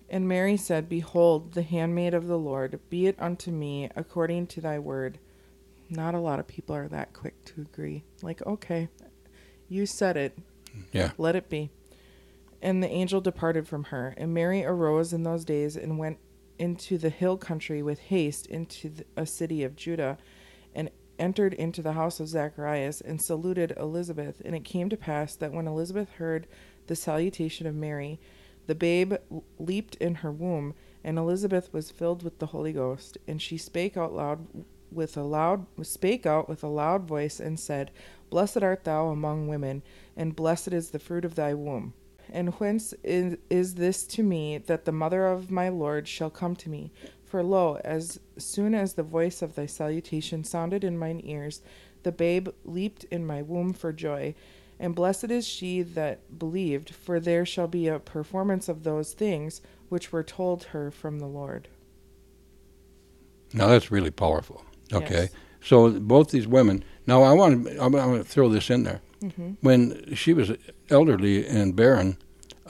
[0.10, 4.62] And Mary said, Behold, the handmaid of the Lord, be it unto me according to
[4.62, 5.20] thy word.
[5.90, 8.04] Not a lot of people are that quick to agree.
[8.22, 8.90] Like, okay,
[9.70, 10.38] you said it.
[10.92, 11.12] Yeah.
[11.18, 11.70] Let it be.
[12.62, 14.14] And the angel departed from her.
[14.18, 16.18] And Mary arose in those days and went
[16.58, 20.18] into the hill country with haste into the, a city of Judah,
[20.74, 24.42] and entered into the house of Zacharias and saluted Elizabeth.
[24.44, 26.48] And it came to pass that when Elizabeth heard
[26.88, 28.20] the salutation of Mary,
[28.68, 29.14] the babe
[29.60, 33.18] leaped in her womb, and Elizabeth was filled with the Holy Ghost.
[33.28, 34.48] And she spake out loud
[34.96, 37.92] with a loud spake out with a loud voice and said,
[38.30, 39.84] Blessed art thou among women,
[40.16, 41.94] and blessed is the fruit of thy womb.
[42.32, 46.56] And whence is, is this to me that the mother of my Lord shall come
[46.58, 46.92] to me?
[47.24, 51.62] For lo, as soon as the voice of thy salutation sounded in mine ears,
[52.04, 54.36] the babe leaped in my womb for joy.
[54.80, 59.62] And blessed is she that believed, for there shall be a performance of those things
[59.90, 61.68] which were told her from the Lord.
[63.54, 64.66] Now that's really powerful.
[64.94, 65.30] Okay, Yes.
[65.62, 66.84] so both these women.
[67.08, 69.02] Now I want to I want to throw this in there.
[69.24, 69.52] Mm-hmm.
[69.62, 70.52] When she was
[70.90, 72.18] elderly and barren,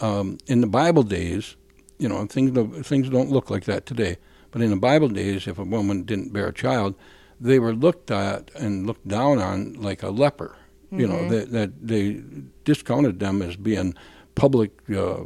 [0.02, 1.56] um, in the Bible days,
[2.00, 4.18] you know, things don't, things don't look like that today.
[4.52, 6.96] But in the Bible days, if a woman didn't bear a child,
[7.42, 10.56] they were looked at and looked down on like a leper.
[10.92, 11.30] You know, Mhm.
[11.30, 12.22] that that they
[12.64, 13.96] discounted them as being
[14.36, 15.24] public, uh,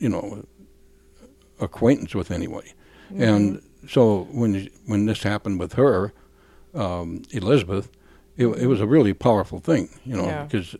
[0.00, 0.44] you know,
[1.60, 2.72] acquaintance with anybody.
[3.16, 6.12] And so when when this happened with her,
[6.74, 7.90] um, Elizabeth,
[8.36, 10.44] it, it was a really powerful thing, you know, Yeah.
[10.44, 10.74] because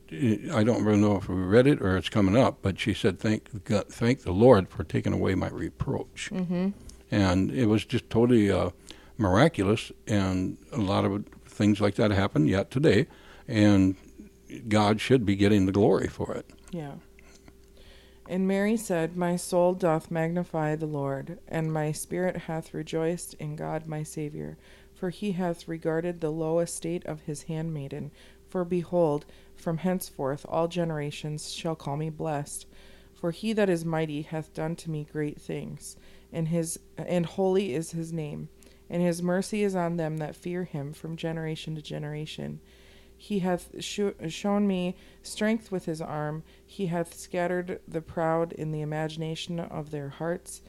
[0.53, 3.19] I don't really know if we read it or it's coming up, but she said,
[3.21, 6.71] "Thank God, thank the Lord for taking away my reproach," Mm-hmm.
[7.11, 8.71] and it was just totally uh,
[9.19, 9.93] miraculous.
[10.09, 13.07] And a lot of things like that happen yet today,
[13.47, 13.95] and
[14.69, 16.51] God should be getting the glory for it.
[16.73, 16.95] Yeah.
[18.29, 23.55] And Mary said, My soul doth magnify the Lord, and my spirit hath rejoiced in
[23.55, 24.57] God my Saviour,
[25.05, 28.11] for he hath regarded the low estate of his handmaiden.
[28.49, 32.65] For behold, from henceforth all generations shall call me blessed.
[33.13, 35.99] For he that is mighty hath done to me great things,
[36.33, 38.49] and his and holy is his name,
[38.89, 42.61] and his mercy is on them that fear him from generation to generation.
[43.15, 46.45] He hath sho- shown me strength with his arm.
[46.67, 50.63] He hath scattered the proud in the imagination of their hearts.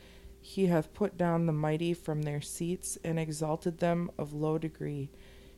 [0.47, 5.09] He hath put down the mighty from their seats, and exalted them of low degree.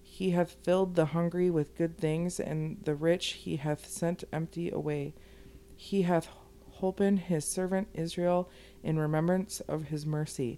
[0.02, 4.72] He hath filled the hungry with good things, and the rich he hath sent empty
[4.72, 5.14] away.
[5.76, 6.30] He hath
[6.80, 8.50] holpen his servant Israel
[8.82, 10.58] in remembrance of his mercy,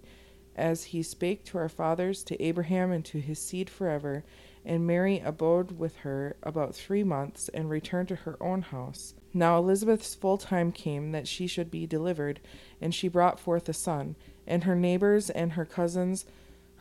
[0.54, 4.24] as he spake to our fathers, to Abraham, and to his seed forever.
[4.64, 9.12] And Mary abode with her about three months, and returned to her own house.
[9.32, 12.40] Now Elizabeth's full time came that she should be delivered,
[12.80, 14.16] and she brought forth a son.
[14.46, 16.26] And her neighbors and her cousins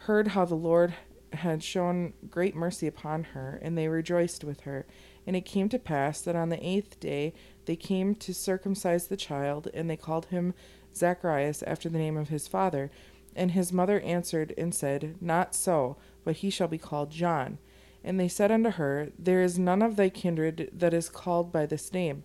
[0.06, 0.96] heard how the Lord
[1.34, 4.86] had shown great mercy upon her, and they rejoiced with her.
[5.28, 7.34] And it came to pass that on the eighth day
[7.66, 10.56] they came to circumcise the child, and they called him
[10.96, 12.90] Zacharias after the name of his father.
[13.36, 17.60] And his mother answered and said, Not so, but he shall be called John.
[18.04, 21.66] And they said unto her, There is none of thy kindred that is called by
[21.66, 22.24] this name.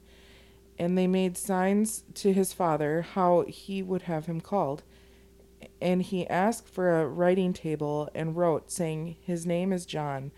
[0.78, 4.82] And they made signs to his father how he would have him called.
[5.80, 10.32] And he asked for a writing table and wrote, saying, His name is John.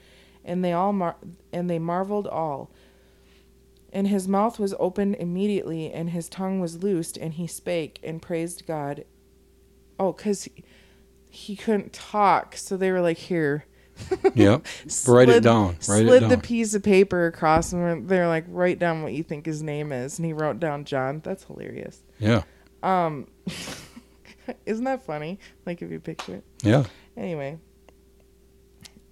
[0.45, 1.17] And they all mar-
[1.53, 2.71] and they marveled all.
[3.93, 8.21] And his mouth was opened immediately, and his tongue was loosed, and he spake and
[8.21, 9.05] praised God.
[9.99, 10.49] Oh, because
[11.31, 13.65] he couldn't talk, so they were like, "Here,
[14.35, 14.67] Yep.
[15.09, 15.69] Write it down.
[15.69, 16.29] Write slid it down.
[16.29, 19.93] the piece of paper across, and they're like, "Write down what you think his name
[19.93, 21.21] is." And he wrote down John.
[21.25, 22.03] That's hilarious.
[22.19, 22.43] yeah.
[22.83, 23.27] Um,
[24.67, 25.39] isn't that funny?
[25.65, 26.45] Like if you picture it.
[26.63, 26.85] Yeah.
[27.17, 27.59] Anyway.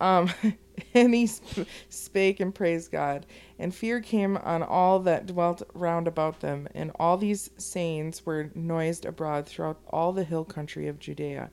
[0.01, 0.31] Um,
[0.95, 3.27] and he sp- spake and praised God,
[3.59, 8.51] and fear came on all that dwelt round about them, and all these sayings were
[8.55, 11.51] noised abroad throughout all the hill country of Judea.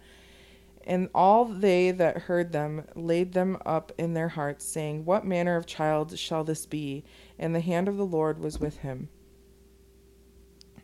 [0.86, 5.56] And all they that heard them laid them up in their hearts, saying, What manner
[5.56, 7.04] of child shall this be?
[7.40, 9.10] And the hand of the Lord was with him.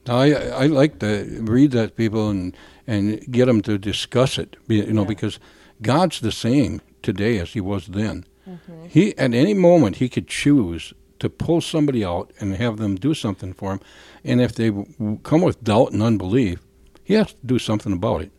[0.10, 2.56] I I like to read that to people and
[2.86, 4.56] and get them to discuss it.
[4.68, 5.08] You know, Yeah.
[5.08, 5.40] because
[5.82, 8.26] God's the same today as He was then.
[8.48, 8.86] Mm-hmm.
[8.88, 13.14] He at any moment He could choose to pull somebody out and have them do
[13.14, 13.80] something for Him,
[14.24, 16.60] and if they w- w- come with doubt and unbelief,
[17.04, 18.32] He has to do something about it,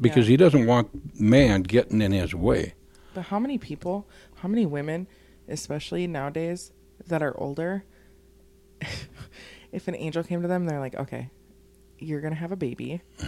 [0.00, 0.32] because Yeah.
[0.32, 2.74] He doesn't want man getting in His way.
[3.14, 5.06] But how many people, how many women,
[5.48, 6.72] especially nowadays,
[7.08, 7.84] that are older,
[9.72, 11.30] if an angel came to them, they're like, okay,
[11.98, 13.02] you're going to have a baby.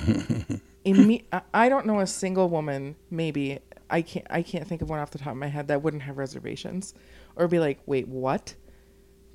[0.85, 3.59] Imme- I- I don't know a single woman, maybe,
[3.91, 6.03] I can't, I can't think of one off the top of my head that wouldn't
[6.05, 6.95] have reservations
[7.37, 8.55] or be like, wait, what?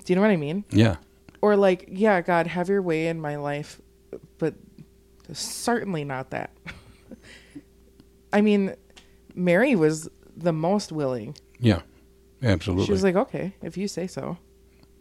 [0.04, 0.64] Do you know what I mean?
[0.70, 0.96] Yeah,
[1.42, 3.80] Or like, yeah, God, have your way in my life,
[4.38, 4.54] but
[5.32, 6.50] certainly not that.
[8.32, 8.74] I mean,
[9.34, 11.36] Mary was the most willing.
[11.58, 11.80] yeah,
[12.42, 12.86] absolutely.
[12.86, 14.38] She was like, okay, if you say so.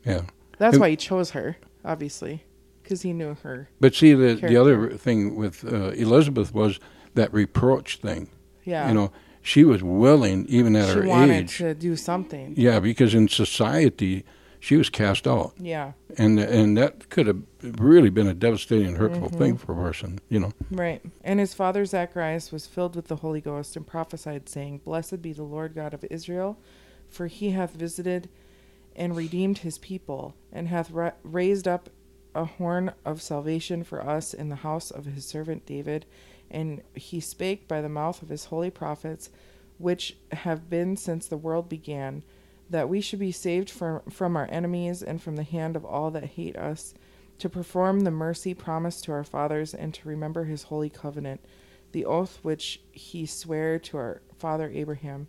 [0.06, 0.22] yeah.
[0.58, 2.44] That's It- why he chose her, obviously,
[2.84, 3.70] because he knew her.
[3.80, 6.80] But see, the the other thing with uh, Elizabeth was
[7.16, 8.30] that reproach thing.
[8.66, 8.88] Yeah.
[8.90, 9.12] You know,
[9.42, 11.58] she was willing, even at she her wanted age.
[11.60, 12.54] to do something.
[12.58, 14.26] Yeah, because in society,
[14.60, 15.94] she was cast out, Yeah.
[16.18, 19.38] and and that could have really been a devastating, and hurtful Mm-hmm.
[19.38, 20.20] thing for a person.
[20.30, 20.52] You know.
[20.70, 21.02] Right.
[21.24, 25.34] And his father Zacharias was filled with the Holy Ghost and prophesied, saying, Blessed be
[25.34, 26.58] the Lord God of Israel,
[27.08, 28.30] for he hath visited
[28.96, 31.90] and redeemed his people, and hath ra- raised up
[32.36, 36.06] a horn of salvation for us in the house of his servant David.
[36.52, 39.30] And he spake by the mouth of his holy prophets,
[39.78, 42.24] which have been since the world began,
[42.70, 46.12] that we should be saved from, from our enemies and from the hand of all
[46.12, 46.94] that hate us
[47.40, 51.42] to perform the mercy promised to our fathers and to remember his holy covenant,
[51.94, 55.28] the oath which he sware to our father Abraham,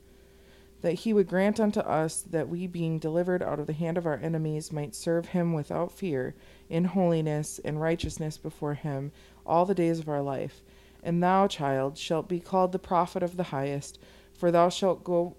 [0.83, 4.07] that he would grant unto us that we, being delivered out of the hand of
[4.07, 6.35] our enemies, might serve him without fear,
[6.69, 9.13] in holiness and righteousness before him
[9.47, 10.63] all the days of our life.
[11.03, 13.99] And thou, child, shalt be called the prophet of the highest,
[14.33, 15.37] for thou shalt go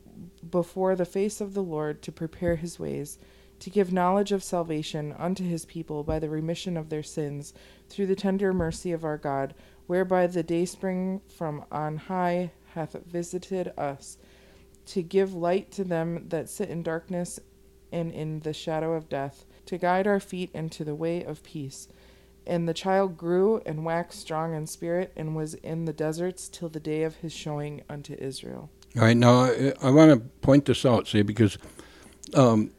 [0.50, 3.18] before the face of the Lord to prepare his ways
[3.62, 7.54] to give knowledge of salvation unto his people by the remission of their sins,
[7.90, 9.54] through the tender mercy of our God,
[9.86, 14.18] whereby the dayspring from on high hath visited us,
[14.88, 17.40] to give light to them that sit in darkness
[17.92, 21.88] and in the shadow of death, to guide our feet into the way of peace.
[22.48, 26.70] And the child grew and waxed strong in spirit, and was in the deserts till
[26.70, 28.72] the day of his showing unto Israel.
[28.98, 29.16] All right.
[29.18, 31.58] Now, I, I want to point this out, see, because
[32.34, 32.72] um,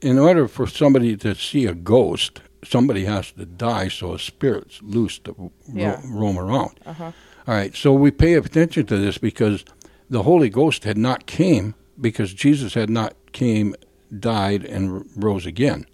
[0.00, 4.80] in order for somebody to see a ghost, somebody has to die so a spirit's
[4.82, 6.00] loose to ro- Yeah.
[6.04, 6.78] roam around.
[6.84, 7.12] Uh huh.
[7.46, 9.64] All right, so we pay attention to this because
[10.10, 13.74] the Holy Ghost had not came because Jesus had not came,
[14.18, 15.86] died, and r- rose again.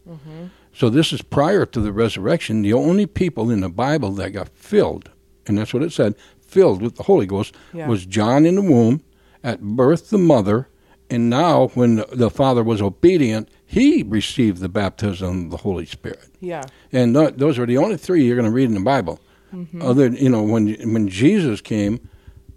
[0.73, 2.63] So this is prior to the resurrection.
[2.63, 5.11] The only people in the Bible that got filled,
[5.47, 7.87] and that's what it said, filled with the Holy Ghost, Yeah.
[7.87, 9.01] was John in the womb,
[9.45, 10.67] at birth the mother,
[11.09, 15.87] and now when the- the Father was obedient, he received the baptism of the Holy
[15.87, 16.29] Spirit.
[16.41, 16.65] Yeah.
[16.93, 19.21] And th- those are the only three you're going to read in the Bible.
[19.55, 19.83] Mm-hmm.
[19.83, 22.01] Other, you know, when when Jesus came,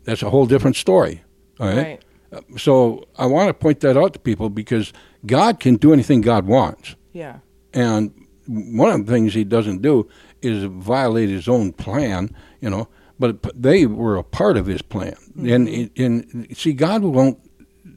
[0.05, 1.21] that's a whole different story.
[1.59, 1.77] All right.
[1.77, 2.01] Right.
[2.33, 4.91] Uh, so I want to point that out to people because
[5.25, 7.37] God can do anything God wants, Yeah.
[7.73, 8.11] and
[8.47, 10.07] one of the things He doesn't do
[10.41, 12.29] is violate His own plan.
[12.61, 12.87] You know,
[13.19, 17.39] but they were a part of His plan, and and see, God won't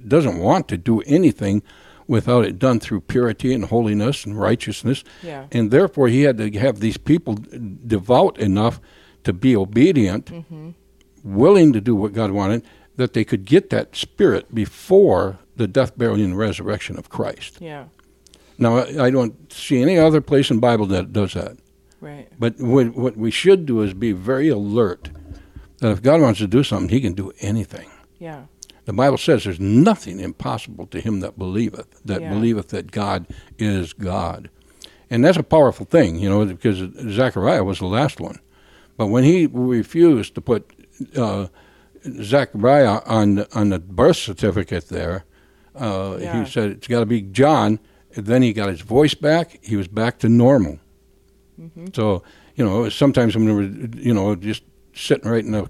[0.08, 1.62] doesn't want to do anything
[2.06, 5.44] without it done through purity and holiness and righteousness Yeah.
[5.52, 7.34] and therefore he had to have these people
[7.86, 8.80] devout enough
[9.24, 10.70] to be obedient, Mm-hmm.
[11.22, 12.62] willing to do what God wanted,
[12.96, 17.58] that they could get that spirit before the death, burial, and resurrection of Christ.
[17.60, 17.84] Yeah.
[18.58, 21.56] Now, I I don't see any other place in the Bible that does that.
[22.00, 22.28] Right.
[22.38, 25.10] But what, what we should do is be very alert
[25.78, 27.90] that if God wants to do something, He can do anything.
[28.18, 28.44] Yeah.
[28.86, 32.30] The Bible says there's nothing impossible to him that believeth, that Yeah.
[32.30, 33.26] believeth that God
[33.58, 34.50] is God.
[35.10, 36.78] And that's a powerful thing, you know, because
[37.12, 38.38] Zechariah was the last one.
[38.96, 40.72] But when he refused to put
[41.16, 41.48] uh,
[42.22, 45.24] Zachariah on the, on the birth certificate there,
[45.74, 46.44] uh, Yeah.
[46.44, 47.78] he said it's got to be John.
[48.16, 49.60] And then he got his voice back.
[49.62, 50.80] He was back to normal.
[51.60, 52.22] Hmm So
[52.56, 54.62] you know, sometimes when we're you know just
[54.94, 55.68] sitting right in the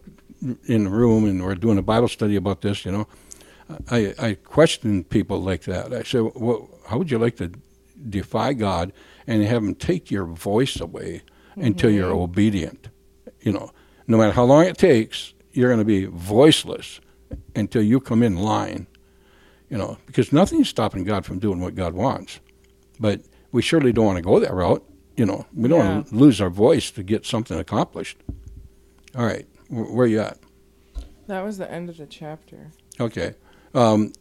[0.67, 3.07] in the room and we're doing a Bible study about this, you know,
[3.91, 5.93] I I question people like that.
[5.93, 7.51] I say, well, how would you like to
[8.09, 8.93] defy God
[9.27, 11.23] and have Him take your voice away
[11.57, 12.23] until you're Mhm.
[12.23, 12.89] obedient?
[13.43, 13.71] You know,
[14.07, 17.01] no matter how long it takes, you're going to be voiceless
[17.55, 18.87] until you come in line.
[19.69, 22.41] You know, because nothing's stopping God from doing what God wants,
[22.99, 23.21] but
[23.53, 24.83] we surely don't want to go that route.
[25.21, 28.17] You know, we don't want to lose our voice to get something accomplished.
[29.15, 30.39] All right, wh- where you at?
[31.27, 32.71] That was the end of the chapter.
[32.99, 33.35] Okay.
[33.75, 34.15] Um,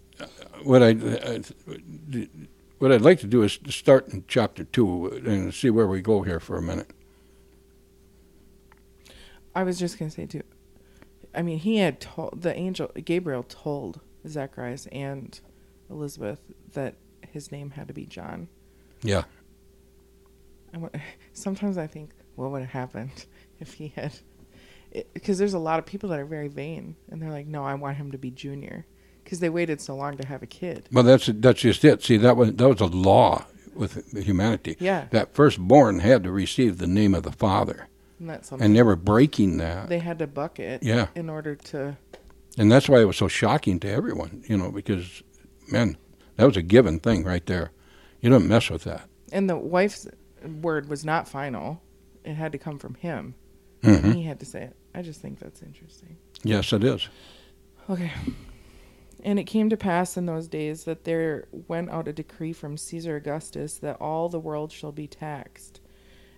[0.63, 1.39] what I uh,
[2.79, 6.01] what I'd like to do is to start in chapter two and see where we
[6.01, 6.91] go here for a minute.
[9.55, 10.43] I was just gonna say too.
[11.33, 15.39] I mean, he had told the angel Gabriel told Zacharias and
[15.89, 16.41] Elizabeth
[16.73, 16.95] that
[17.31, 18.49] his name had to be John.
[19.01, 19.23] Yeah.
[21.33, 23.25] Sometimes I think, what would have happened
[23.59, 24.13] if he had?
[25.13, 27.75] Because there's a lot of people that are very vain, and they're like, no, I
[27.75, 28.87] want him to be Junior,
[29.23, 30.89] because they waited so long to have a kid.
[30.91, 32.01] Well, that's that's just it.
[32.03, 33.45] See, that was that was a law
[33.75, 34.75] with humanity.
[34.79, 37.87] Yeah, That firstborn had to receive the name of the father,
[38.19, 39.89] and that's something and they were breaking that.
[39.89, 41.95] they had to buck it Yeah, in order to.
[42.57, 44.43] and that's why it was so shocking to everyone.
[44.47, 45.21] You know, because
[45.71, 45.97] man,
[46.37, 47.69] that was a given thing right there.
[48.21, 49.07] You don't mess with that.
[49.31, 50.07] And the wife's
[50.61, 51.81] word was not final;
[52.23, 53.35] it had to come from him.
[53.83, 54.75] hmm he had to say it.
[54.93, 56.17] I just think that's interesting.
[56.43, 57.07] Yes, it is.
[57.89, 58.11] Okay.
[59.23, 62.77] And it came to pass in those days that there went out a decree from
[62.77, 65.81] Caesar Augustus that all the world shall be taxed.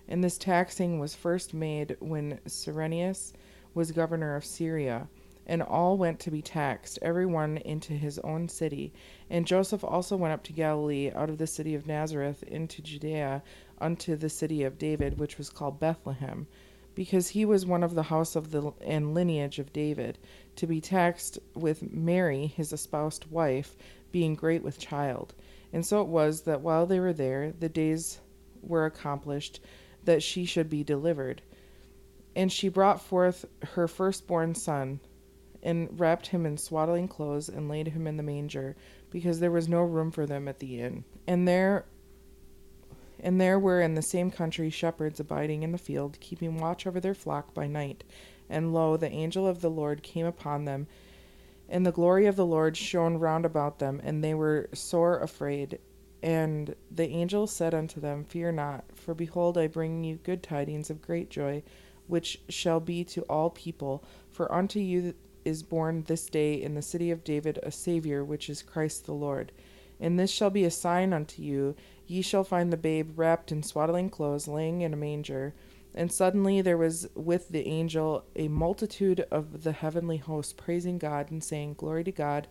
[0.08, 3.32] And this taxing was first made when Cyrenius
[3.74, 5.08] was governor of Syria.
[5.46, 8.92] And all went to be taxed, every one into his own city.
[9.28, 13.42] And Joseph also went up to Galilee out of the city of Nazareth into Judea
[13.80, 16.46] unto the city of David, which was called Bethlehem,
[16.94, 20.18] because he was one of the house of the and lineage of David
[20.56, 23.76] to be taxed with Mary, his espoused wife,
[24.12, 25.34] being great with child.
[25.72, 28.20] And so it was that while they were there, the days
[28.62, 29.60] were accomplished
[30.04, 31.42] that she should be delivered.
[32.36, 35.00] And she brought forth her firstborn son,
[35.62, 38.76] and wrapped him in swaddling clothes, and laid him in the manger,
[39.10, 41.04] because there was no room for them at the inn.
[41.26, 41.84] And there
[43.22, 46.98] and there were in the same country shepherds abiding in the field, keeping watch over
[46.98, 48.02] their flock by night.
[48.50, 50.88] And lo, the angel of the Lord came upon them,
[51.68, 55.78] and the glory of the Lord shone round about them, and they were sore afraid.
[56.22, 60.90] And the angel said unto them, Fear not, for behold, I bring you good tidings
[60.90, 61.62] of great joy,
[62.08, 64.04] which shall be to all people.
[64.30, 68.48] For unto you is born this day in the city of David a Saviour, which
[68.48, 69.52] is Christ the Lord.
[70.00, 71.76] And this shall be a sign unto you
[72.12, 75.54] Ye shall find the babe wrapped in swaddling clothes, laying in a manger.
[75.94, 81.30] And suddenly there was with the angel a multitude of the heavenly host praising God
[81.30, 82.48] and saying, Glory to God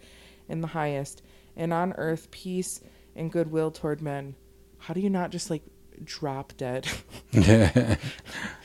[0.49, 1.21] in the highest,
[1.55, 2.81] and on earth peace
[3.15, 4.35] and goodwill toward men.
[4.79, 5.63] How do you not just like
[6.03, 6.87] drop dead?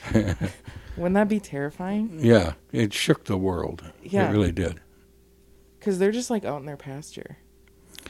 [0.97, 2.18] Wouldn't that be terrifying?
[2.22, 3.82] Yeah, it shook the world.
[4.03, 4.28] Yeah.
[4.28, 4.80] It really did.
[5.78, 7.36] Because they're just like out in their pasture.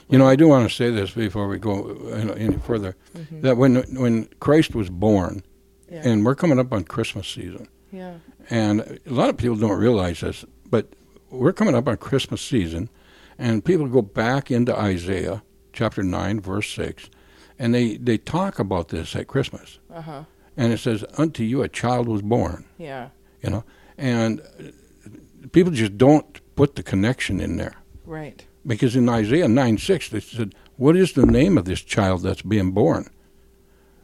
[0.08, 1.90] You know, I do want to say this before we go
[2.36, 2.94] any further.
[3.16, 3.42] Mhm.
[3.42, 5.42] That when when Christ was born,
[5.90, 6.02] Yeah.
[6.04, 8.14] and we're coming up on Christmas season, yeah.
[8.50, 10.94] and a lot of people don't realize this, but
[11.30, 12.88] we're coming up on Christmas season,
[13.38, 17.10] and people go back into Isaiah chapter nine, verse six,
[17.58, 20.24] and they they talk about this at Christmas, Uh huh.
[20.56, 23.08] And it says, "Unto you a child was born," Yeah.
[23.42, 23.64] you know,
[23.98, 24.40] and
[25.52, 27.76] people just don't put the connection in there.
[28.04, 28.44] Right.
[28.66, 32.42] Because in Isaiah 9 6, they said, What is the name of this child that's
[32.42, 33.08] being born?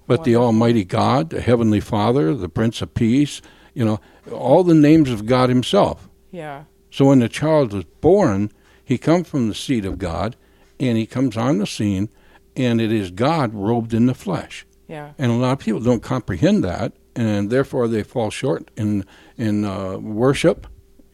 [0.07, 3.41] But the Almighty God, the Heavenly Father, the Prince of Peace,
[3.75, 4.01] you know,
[4.31, 6.09] all the names of God Himself.
[6.31, 6.65] Yeah.
[6.91, 8.51] So when the child was born,
[8.85, 10.37] he comes from the seed of God,
[10.79, 12.09] and he comes on the scene,
[12.57, 14.67] and it is God robed in the flesh.
[14.89, 15.13] Yeah.
[15.19, 19.05] And a lot of people don't comprehend that, and therefore they fall short in
[19.37, 20.67] in uh, worship.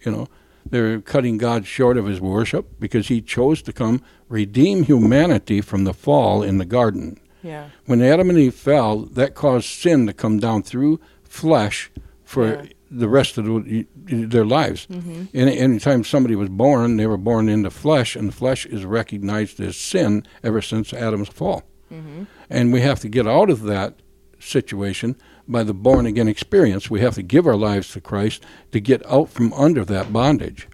[0.05, 0.29] You know,
[0.69, 5.85] they're cutting God short of His worship because He chose to come redeem humanity from
[5.85, 7.19] the fall in the garden.
[7.43, 7.69] Yeah.
[7.87, 11.91] When Adam and Eve fell, that caused sin to come down through flesh
[12.25, 12.63] for Yeah.
[12.91, 14.87] the rest of the, their lives.
[14.87, 15.23] Mm-hmm.
[15.35, 19.77] Any anytime somebody was born, they were born into flesh, and flesh is recognized as
[19.77, 21.63] sin ever since Adam's fall.
[21.93, 22.25] Mm-hmm.
[22.51, 23.95] And we have to get out of that
[24.39, 25.17] situation
[25.47, 26.91] by the born again experience.
[26.91, 30.69] We have to give our lives to Christ to get out from under that bondage.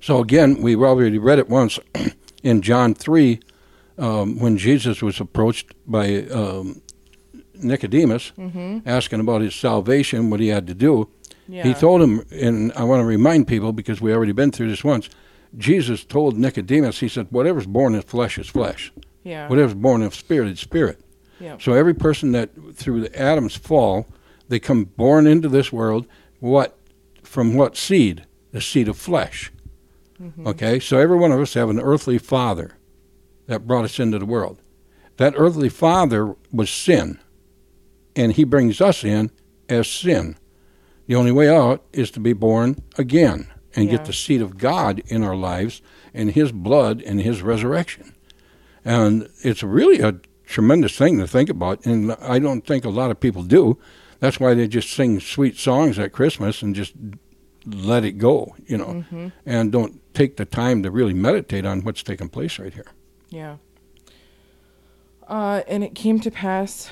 [0.00, 1.78] So again, we already read it once
[2.42, 3.40] in John 3
[3.98, 6.82] um, when Jesus was approached by um,
[7.54, 8.86] Nicodemus Mm-hmm.
[8.86, 11.08] asking about his salvation, what he had to do.
[11.48, 11.62] Yeah.
[11.62, 14.82] He told him, and I want to remind people because we already been through this
[14.84, 15.08] once.
[15.56, 18.92] Jesus told Nicodemus, he said, "Whatever's born of flesh is flesh.
[19.24, 19.48] Yeah.
[19.48, 21.00] Whatever's born of spirit is spirit."
[21.40, 21.56] Yeah.
[21.58, 24.06] So every person that through the Adam's fall,
[24.48, 26.06] they come born into this world.
[26.40, 26.78] What
[27.22, 28.24] from what seed?
[28.52, 29.50] The seed of flesh.
[30.22, 30.46] Mhm.
[30.46, 32.76] Okay, so every one of us have an earthly father
[33.46, 34.58] that brought us into the world.
[35.16, 37.18] That earthly father was sin,
[38.14, 39.30] and he brings us in
[39.68, 40.36] as sin.
[41.06, 43.92] The only way out is to be born again and Yeah.
[43.96, 45.82] get the seed of God in our lives
[46.14, 48.13] and his blood and his resurrection.
[48.84, 50.16] And it's really a
[50.46, 53.78] tremendous thing to think about, and I don't think a lot of people do.
[54.20, 56.92] That's why they just sing sweet songs at Christmas and just
[57.66, 59.32] let it go, you know Mhm.
[59.46, 62.86] and don't take the time to really meditate on what's taking place right here.
[63.30, 63.56] Yeah.
[65.26, 66.90] Uh, and it came to pass,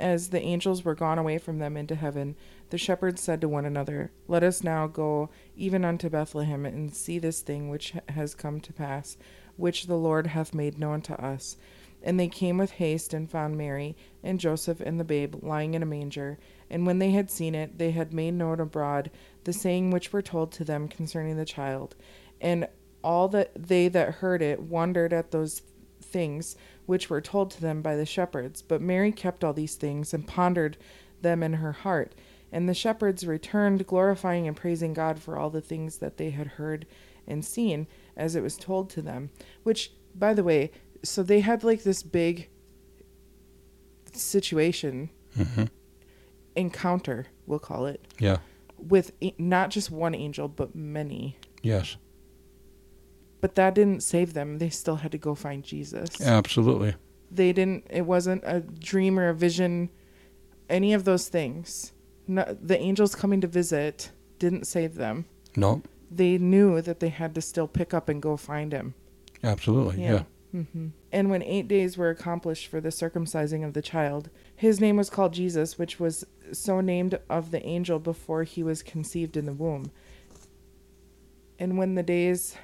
[0.00, 2.34] as the angels were gone away from them into heaven,
[2.74, 7.20] the shepherds said to one another, Let us now go even unto Bethlehem and see
[7.20, 9.16] this thing which has come to pass,
[9.56, 11.56] which the Lord hath made known to us.
[12.02, 15.84] And they came with haste and found Mary and Joseph and the babe lying in
[15.84, 16.36] a manger.
[16.68, 19.12] And when they had seen it, they had made known abroad
[19.44, 21.94] the saying which were told to them concerning the child.
[22.40, 22.66] And
[23.04, 25.62] all that they that heard it wondered at those
[26.02, 26.56] things
[26.86, 28.62] which were told to them by the shepherds.
[28.62, 30.76] But Mary kept all these things and pondered
[31.22, 32.16] them in her heart.
[32.54, 36.46] And the shepherds returned, glorifying and praising God for all the things that they had
[36.46, 36.86] heard
[37.26, 39.30] and seen, as it was told to them.
[39.64, 40.70] Which, by the way,
[41.02, 42.48] so they had like this big
[44.12, 45.64] situation, Mm-hmm.
[46.54, 48.36] encounter, we'll call it, Yeah.
[48.78, 51.36] with not just one angel, but many.
[51.60, 51.96] Yes.
[53.40, 54.58] But that didn't save them.
[54.58, 56.20] They still had to go find Jesus.
[56.20, 56.94] Absolutely.
[57.32, 59.90] They didn't, it wasn't a dream or a vision,
[60.68, 61.92] any of those things.
[62.26, 65.26] No, the angels coming to visit didn't save them.
[65.56, 65.82] No.
[66.10, 68.94] They knew that they had to still pick up and go find him.
[69.42, 70.02] Absolutely.
[70.02, 70.24] Yeah.
[70.52, 74.96] hmm And when eight days were accomplished for the circumcising of the child, his name
[74.96, 79.46] was called Jesus, which was so named of the angel before he was conceived in
[79.46, 79.90] the womb.
[81.58, 82.56] And when the days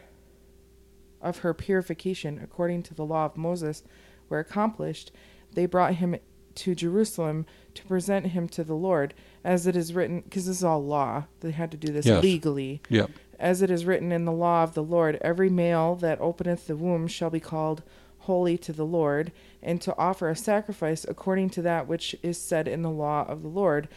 [1.21, 3.83] of her purification, according to the law of Moses,
[4.29, 5.13] were accomplished,
[5.53, 6.17] they brought him
[6.57, 9.15] to Jerusalem to present him to the Lord,
[9.45, 11.25] as it is written, because this is all law.
[11.41, 12.23] They had to do this Yes.
[12.23, 12.81] legally.
[12.89, 13.07] Yeah.
[13.39, 16.77] As it is written in the law of the Lord, every male that openeth the
[16.77, 17.83] womb shall be called
[18.25, 22.69] holy to the Lord, and to offer a sacrifice according to that which is said
[22.69, 23.89] in the law of the Lord,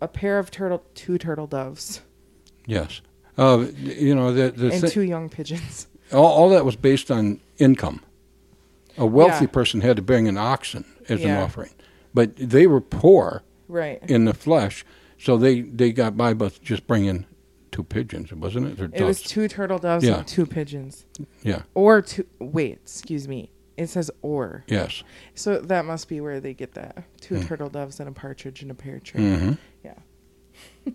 [0.00, 2.02] a pair of turtle, two turtle doves,
[2.66, 3.00] Yes.
[3.38, 5.86] Uh, you know, the, the and thi- two young pigeons.
[6.12, 8.02] all, all that was based on income.
[8.98, 9.50] A wealthy Yeah.
[9.50, 11.70] person had to bring an oxen as an offering,
[12.14, 14.02] but they were poor Right.
[14.08, 14.84] in the flesh,
[15.18, 17.26] so they, they got by by just bringing
[17.70, 18.80] two pigeons, wasn't it?
[18.80, 20.18] Or It was two turtle doves Yeah.
[20.18, 21.06] and two pigeons.
[21.42, 21.62] Yeah.
[21.74, 22.26] Or two.
[22.38, 23.50] Wait, excuse me.
[23.78, 24.64] It says or.
[24.68, 25.02] Yes.
[25.34, 27.04] So that must be where they get that.
[27.20, 27.46] Two Mm.
[27.46, 29.22] turtle doves and a partridge and a pear tree.
[29.22, 29.52] hmm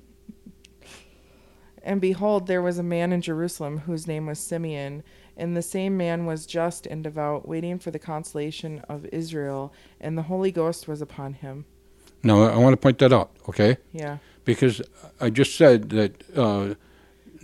[1.84, 5.04] And behold, there was a man in Jerusalem whose name was Simeon,
[5.38, 9.72] and the same man was just and devout, waiting for the consolation of Israel,
[10.02, 11.66] and the Holy Ghost was upon him.
[12.24, 13.78] Now, I want to point that out, okay?
[13.94, 14.18] Yeah.
[14.44, 14.82] Because
[15.22, 16.74] I just said that uh,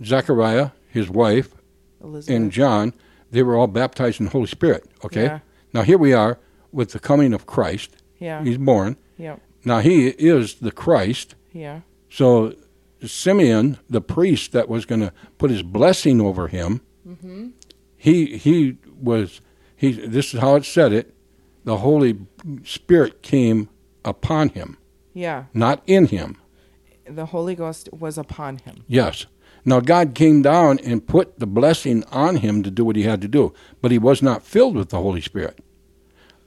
[0.04, 1.54] Zechariah, his wife,
[2.02, 2.34] Elizabeth.
[2.36, 2.92] and John,
[3.30, 5.24] they were all baptized in the Holy Spirit, okay?
[5.24, 5.38] Yeah.
[5.72, 6.38] Now, here we are
[6.72, 7.96] with the coming of Christ.
[8.18, 8.42] Yeah.
[8.42, 8.96] He's born.
[9.18, 9.40] Yep.
[9.64, 11.34] Now, he is the Christ.
[11.52, 11.80] Yeah.
[12.10, 12.54] So,
[13.04, 17.48] Simeon, the priest that was going to put his blessing over him, Mm-hmm.
[18.04, 19.40] He he was
[19.74, 19.92] he.
[19.92, 21.14] This is how it said it:
[21.64, 22.18] the Holy
[22.62, 23.70] Spirit came
[24.04, 24.76] upon him,
[25.14, 25.44] Yeah.
[25.54, 26.36] not in him.
[27.08, 28.84] The Holy Ghost was upon him.
[28.86, 29.24] Yes.
[29.64, 33.22] Now God came down and put the blessing on him to do what he had
[33.22, 35.58] to do, but he was not filled with the Holy Spirit.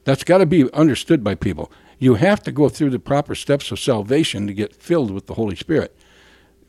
[0.03, 1.72] That's got to be understood by people.
[1.97, 5.34] You have to go through the proper steps of salvation to get filled with the
[5.34, 5.97] Holy Spirit.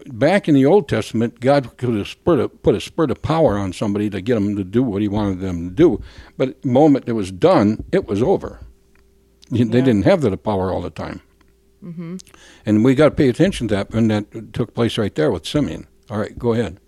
[0.07, 4.09] Back in the Old Testament, God could have put a spurt of power on somebody
[4.11, 6.03] to get them to do what He wanted them to do,
[6.37, 8.61] but the moment it was done, it was over.
[9.51, 9.65] They Yeah.
[9.65, 11.21] didn't have that power all the time.
[11.83, 12.17] Mm-hmm.
[12.67, 15.47] And we got to pay attention to that, and that took place right there with
[15.47, 15.87] Simeon.
[16.11, 16.81] All right, go ahead.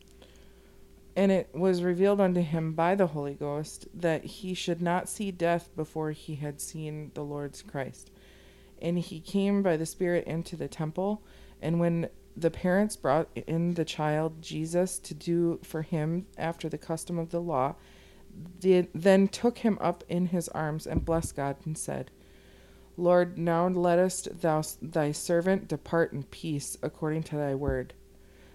[1.17, 5.31] And it was revealed unto him by the Holy Ghost that he should not see
[5.31, 8.11] death before he had seen the Lord's Christ.
[8.81, 11.23] And he came by the Spirit into the temple.
[11.61, 16.79] And when the parents brought in the child Jesus to do for him after the
[16.79, 17.75] custom of the law,
[18.61, 22.11] then took him up in his arms and blessed God and said,
[22.97, 27.95] Lord, now lettest thou thy servant depart in peace according to thy word.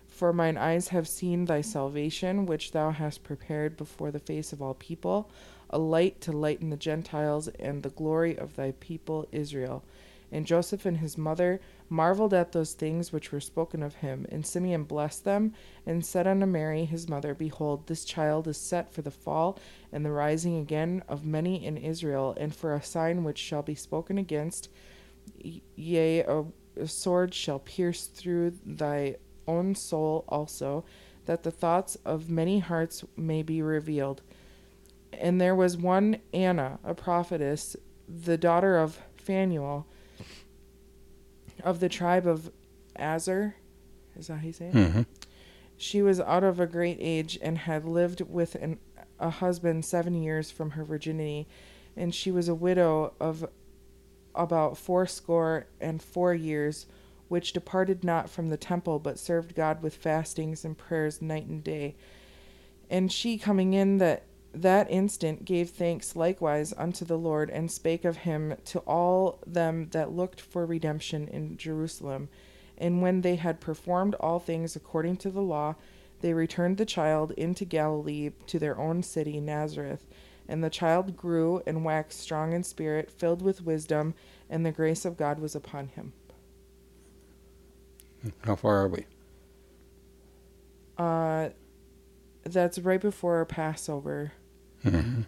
[0.07, 4.61] For mine eyes have seen thy salvation, which thou hast prepared before the face of
[4.61, 5.29] all people,
[5.69, 9.83] a light to lighten the Gentiles and the glory of thy people Israel.
[10.31, 11.59] And Joseph and his mother
[11.89, 14.25] marveled at those things which were spoken of him.
[14.29, 15.53] And Simeon blessed them,
[15.85, 19.59] and said unto Mary his mother, Behold, this child is set for the fall
[19.91, 23.75] and the rising again of many in Israel, and for a sign which shall be
[23.75, 24.69] spoken against.
[25.75, 26.45] Yea, a,
[26.79, 29.15] a sword shall pierce through thy
[29.47, 30.85] own soul also,
[31.25, 34.21] that the thoughts of many hearts may be revealed.
[35.13, 37.75] And there was one Anna, a prophetess,
[38.07, 39.87] the daughter of Phanuel
[41.65, 42.51] of the tribe of
[42.97, 43.55] Aser.
[44.17, 44.73] Is that how you say it?
[44.73, 45.01] hmm
[45.75, 48.79] She was out of a great age and had lived with an,
[49.19, 51.47] a husband seven years from her virginity,
[51.97, 53.49] and she was a widow of
[54.35, 56.85] about fourscore and four years,
[57.27, 61.63] which departed not from the temple, but served God with fastings and prayers night and
[61.63, 61.95] day.
[62.89, 64.23] And she coming in that
[64.61, 69.89] that instant gave thanks likewise unto the Lord, and spake of him to all them
[69.91, 72.29] that looked for redemption in Jerusalem.
[72.77, 75.75] And when they had performed all things according to the law,
[76.21, 80.05] they returned the child into Galilee to their own city, Nazareth.
[80.47, 84.13] And the child grew and waxed strong in spirit, filled with wisdom,
[84.49, 86.13] and the grace of God was upon him.
[88.41, 89.05] How far are we?
[90.97, 91.49] Uh,
[92.43, 94.33] that's right before Passover.
[94.89, 95.21] Hmm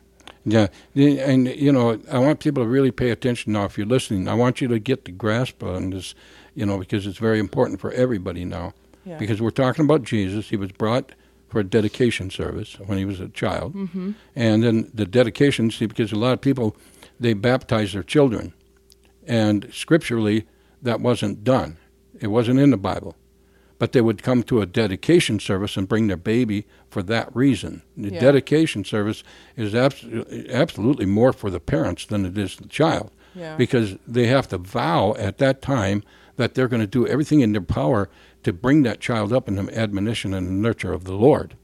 [0.46, 3.66] Yeah, and you know, I want people to really pay attention now.
[3.66, 6.16] If you're listening, I want you to get the grasp on this,
[6.56, 8.74] you know, because it's very important for everybody now.
[9.04, 9.18] Yeah.
[9.18, 10.50] Because we're talking about Jesus.
[10.50, 11.14] He was brought
[11.50, 14.12] for a dedication service when he was a child, mm-hmm.
[14.36, 15.72] and then the dedication.
[15.72, 16.76] See, because a lot of people
[17.20, 18.54] they baptize their children,
[19.26, 20.46] and scripturally
[20.82, 21.78] that wasn't done.
[22.20, 23.16] It wasn't in the Bible.
[23.80, 27.84] But they would come to a dedication service and bring their baby for that reason.
[27.96, 28.20] The Yeah.
[28.20, 29.24] dedication service
[29.56, 30.04] is abs-
[30.50, 33.56] absolutely more for the parents than it is the child Yeah.
[33.56, 36.04] because they have to vow at that time
[36.38, 38.10] that they're going to do everything in their power
[38.44, 41.56] to bring that child up in the admonition and the nurture of the Lord.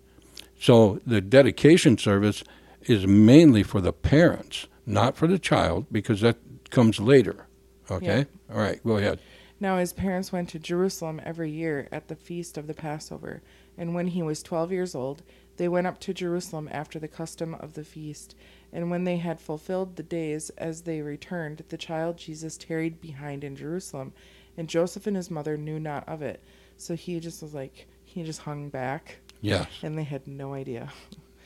[0.59, 2.43] So the dedication service
[2.83, 6.37] is mainly for the parents, not for the child, because that
[6.69, 7.47] comes later.
[7.89, 8.25] Okay?
[8.51, 9.19] All right, go ahead.
[9.63, 13.41] Now his parents went to Jerusalem every year at the feast of the Passover,
[13.77, 15.23] and when he was twelve years old,
[15.55, 18.35] they went up to Jerusalem after the custom of the feast.
[18.73, 23.45] And when they had fulfilled the days as they returned, the child Jesus tarried behind
[23.45, 24.11] in Jerusalem,
[24.57, 26.43] and Joseph and his mother knew not of it.
[26.75, 29.69] So he just was like he just hung back, Yes.
[29.81, 30.91] and they had no idea.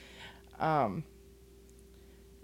[0.60, 1.04] um,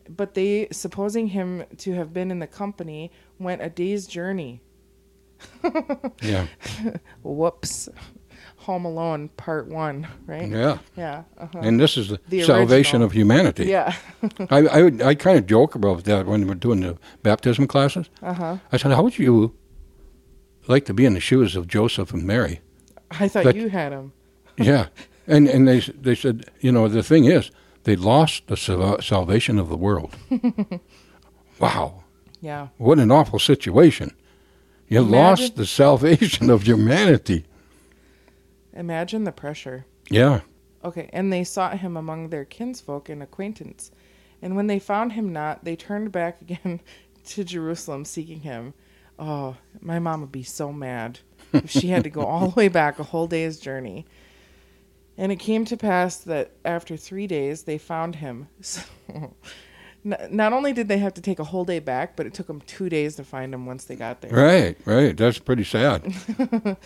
[0.08, 4.62] but they, supposing him to have been in the company, went a day's journey.
[6.22, 6.48] Yeah.
[7.24, 7.90] Whoops.
[8.58, 10.48] Home Alone Part One, right?
[10.50, 10.78] Yeah.
[10.96, 11.24] Yeah.
[11.38, 11.60] Uh-huh.
[11.62, 13.06] And this is the, The salvation original.
[13.08, 13.66] of humanity.
[13.66, 13.94] yeah.
[14.50, 18.10] I, I, would- I kind of joke about that when we're doing the baptism classes.
[18.22, 18.58] Uh huh.
[18.72, 19.54] I said, How would you
[20.68, 22.62] like to be in the shoes of Joseph and Mary?
[23.12, 24.14] I thought you had them.
[24.58, 24.88] Yeah,
[25.28, 27.50] and and they they said, you know, the thing is,
[27.84, 30.16] they lost the sal- salvation of the world.
[31.60, 32.04] wow,
[32.42, 32.68] Yeah.
[32.78, 34.12] what an awful situation!
[34.94, 37.46] You Imagine- lost the salvation of humanity.
[38.74, 39.86] Imagine the pressure.
[40.10, 40.42] Yeah,
[40.86, 43.90] Okay, and they sought him among their kinsfolk and acquaintance.
[44.42, 46.82] And when they found him not, they turned back again
[47.28, 48.74] to Jerusalem seeking him.
[49.18, 51.20] Oh, my mom would be so mad
[51.54, 54.06] if she had to go all the way back a whole day's journey.
[55.18, 58.48] And it came to pass that after three days they found him.
[58.62, 58.82] So,
[60.04, 62.62] not only did they have to take a whole day back, but it took them
[62.62, 64.32] two days to find him once they got there.
[64.32, 65.16] right, right.
[65.16, 66.14] That's pretty sad.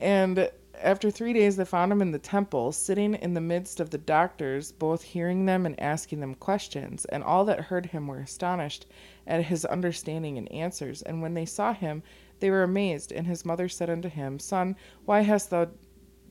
[0.00, 0.50] And
[0.82, 3.98] after three days, they found him in the temple, sitting in the midst of the
[3.98, 7.04] doctors, both hearing them and asking them questions.
[7.04, 8.86] And all that heard him were astonished
[9.26, 11.02] at his understanding and answers.
[11.02, 12.02] And when they saw him,
[12.40, 13.12] they were amazed.
[13.12, 14.74] And his mother said unto him, Son,
[15.04, 15.68] why hast thou,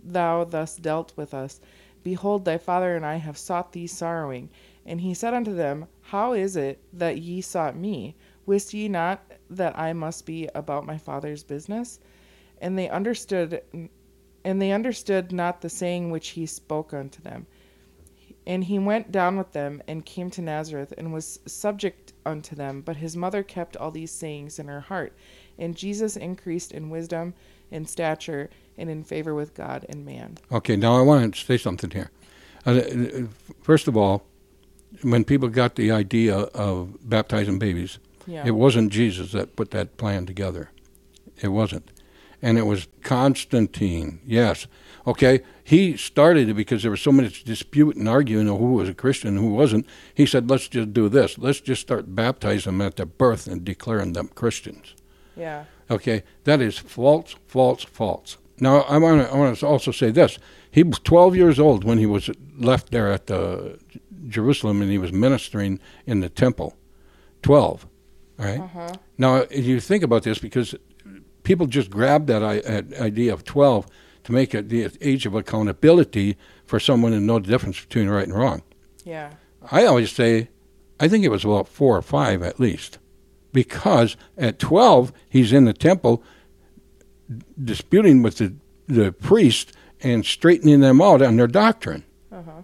[0.04, 1.62] thou thus dealt with us?
[2.02, 4.50] Behold, thy father and I have sought thee sorrowing.
[4.90, 8.16] And he said unto them, How is it that ye sought me?
[8.48, 12.00] Wist ye not that I must be about my father's business?
[12.60, 13.62] And they understood
[14.44, 17.46] and they understood not the saying which he spoke unto them.
[18.48, 22.82] And he went down with them and came to Nazareth and was subject unto them.
[22.82, 25.14] But his mother kept all these sayings in her heart.
[25.60, 27.36] And Jesus increased in wisdom
[27.70, 30.40] in stature and in favor with God and man.
[30.52, 32.10] Okay, now I want to say something here.
[32.66, 32.82] Uh,
[33.62, 34.24] first of all,
[35.02, 38.46] when people got the idea of baptizing babies, Yeah.
[38.46, 40.70] it wasn't Jesus that put that plan together.
[41.42, 41.90] It wasn't.
[42.42, 44.68] And it was Constantine, yes.
[45.08, 48.90] Okay, he started it because there was so much dispute and arguing of who was
[48.90, 49.86] a Christian and who wasn't.
[50.14, 51.38] He said, let's just do this.
[51.38, 54.96] Let's just start baptizing them at their birth and declaring them Christians.
[55.36, 55.66] yeah.
[55.92, 58.38] Okay, that is false, false, false.
[58.60, 60.38] Now, I want to I want to also say this:
[60.70, 62.30] he was 12 years old when he was
[62.60, 63.80] left there at the
[64.30, 66.76] Jerusalem, and he was ministering in the temple.
[67.42, 67.88] 12,
[68.40, 68.60] all right.
[68.60, 68.94] Uh-huh.
[69.18, 70.76] Now, if you think about this, because
[71.44, 73.88] people just grab that that idea of 12
[74.26, 78.28] to make it the age of accountability for someone to know the difference between right
[78.28, 78.62] and wrong.
[79.04, 79.32] Yeah.
[79.72, 80.50] I always say,
[81.00, 83.00] I think it was about four or five at least,
[83.54, 86.24] because at 12 he's in the temple
[87.64, 88.54] disputing with the
[88.90, 89.72] the priest
[90.02, 92.04] and straightening them out on their doctrine.
[92.32, 92.64] Uh-huh.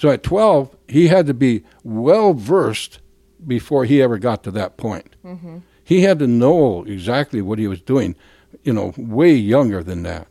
[0.00, 3.00] So at 12 he had to be well versed
[3.46, 5.14] before he ever got to that point.
[5.22, 5.58] Mm-hmm.
[5.84, 8.16] He had to know exactly what he was doing,
[8.62, 10.26] you know, way younger than that.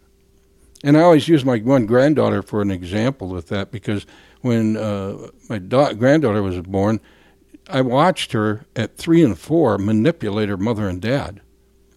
[0.83, 4.07] And I always use my one granddaughter for an example with that because
[4.41, 6.99] when uh, my da- granddaughter was born,
[7.69, 11.41] I watched her at three and four manipulate her mother and dad.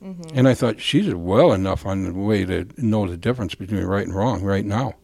[0.05, 0.37] Mm-hmm.
[0.37, 4.07] And I thought she's well enough on the way to know the difference between right
[4.07, 4.97] and wrong right now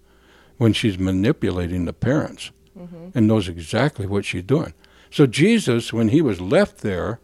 [0.58, 3.09] when she's manipulating the parents Mm-hmm.
[3.14, 4.72] and knows exactly what she's doing.
[5.11, 7.18] So Jesus, when he was left there,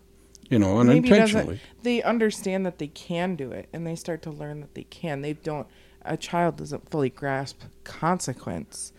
[0.51, 4.61] you know, unintentionally, They understand that they can do it and they start to learn
[4.61, 5.23] that they can.
[5.23, 5.67] They don't
[6.07, 8.93] a child doesn't fully grasp consequence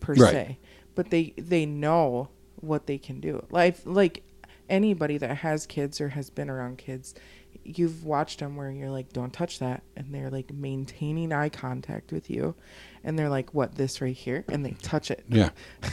[0.00, 0.32] per Right.
[0.32, 0.58] se.
[0.94, 3.44] But they they know what they can do.
[3.50, 4.22] Like like
[4.68, 7.14] anybody that has kids or has been around kids,
[7.64, 12.12] you've watched them where you're like don't touch that and they're like maintaining eye contact
[12.12, 12.54] with you
[13.04, 15.24] and they're like what this right here and they touch it.
[15.28, 15.50] yeah,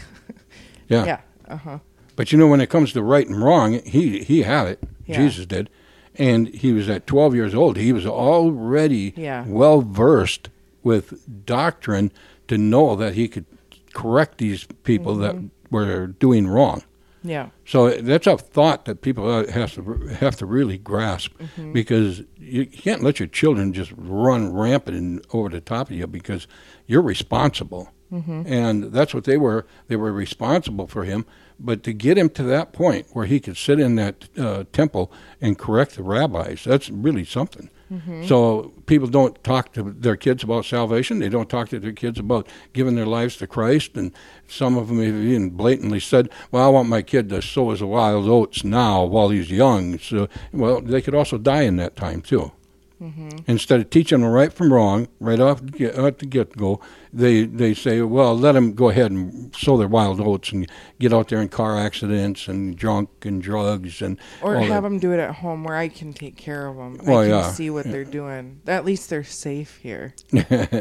[0.88, 1.06] yeah.
[1.06, 1.22] Yeah.
[1.48, 1.80] Uh-huh.
[2.16, 4.84] But you know, when it comes to right and wrong, he he had it.
[5.06, 5.18] Yeah.
[5.18, 5.70] Jesus did,
[6.16, 7.78] and he was at 12 years old.
[7.78, 9.46] He was already Yeah.
[9.48, 10.50] well versed
[10.84, 12.12] with doctrine
[12.48, 13.46] to know that he could
[13.94, 15.22] correct these people Mm-hmm.
[15.22, 16.84] that were doing wrong.
[17.24, 17.50] Yeah.
[17.66, 21.74] So that's a thought that people uh, have to have to really grasp Mm-hmm.
[21.74, 26.08] because you can't let your children just run rampant and over the top of you
[26.08, 26.48] because
[26.88, 28.44] you're responsible, Mm-hmm.
[28.46, 29.66] and that's what they were.
[29.88, 31.26] They were responsible for him.
[31.60, 35.12] But to get him to that point where he could sit in that uh, temple
[35.40, 37.70] and correct the rabbis, that's really something.
[37.92, 38.26] Mm-hmm.
[38.26, 41.20] So people don't talk to their kids about salvation.
[41.20, 43.98] They don't talk to their kids about giving their lives to Christ.
[43.98, 44.14] And
[44.48, 47.84] some of them have even blatantly said, "Well, I want my kid to sow his
[47.84, 52.22] wild oats now while he's young." So, well, they could also die in that time
[52.22, 52.54] too.
[53.02, 53.40] Mm-hmm.
[53.48, 56.80] Instead of teaching them right from wrong, right off the get, at the get go,
[57.12, 61.12] they they say, "Well, let them go ahead and sow their wild oats and get
[61.12, 65.14] out there in car accidents and drunk and drugs and Or have that." them do
[65.14, 67.00] it at home where I can take care of them.
[67.04, 67.52] Well, I can yeah.
[67.52, 68.62] see what they're doing.
[68.68, 70.14] At least they're safe here.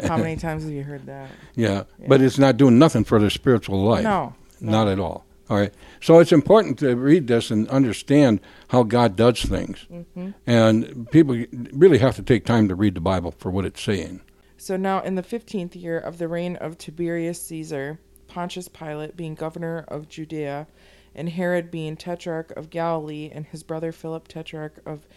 [0.06, 1.30] How many times have you heard that?
[1.54, 4.04] Yeah, but it's not doing nothing for their spiritual life.
[4.04, 4.34] No.
[4.60, 4.70] no.
[4.72, 5.24] Not at all.
[5.50, 5.74] All right.
[6.00, 9.84] So it's important to read this and understand how God does things.
[9.90, 10.34] Mhm.
[10.46, 14.20] And people really have to take time to read the Bible for what it's saying.
[14.56, 17.98] So now, in the fifteenth year of the reign of Tiberius Caesar,
[18.28, 20.68] Pontius Pilate being governor of Judea,
[21.16, 25.08] and Herod being tetrarch of Galilee, and his brother Philip tetrarch of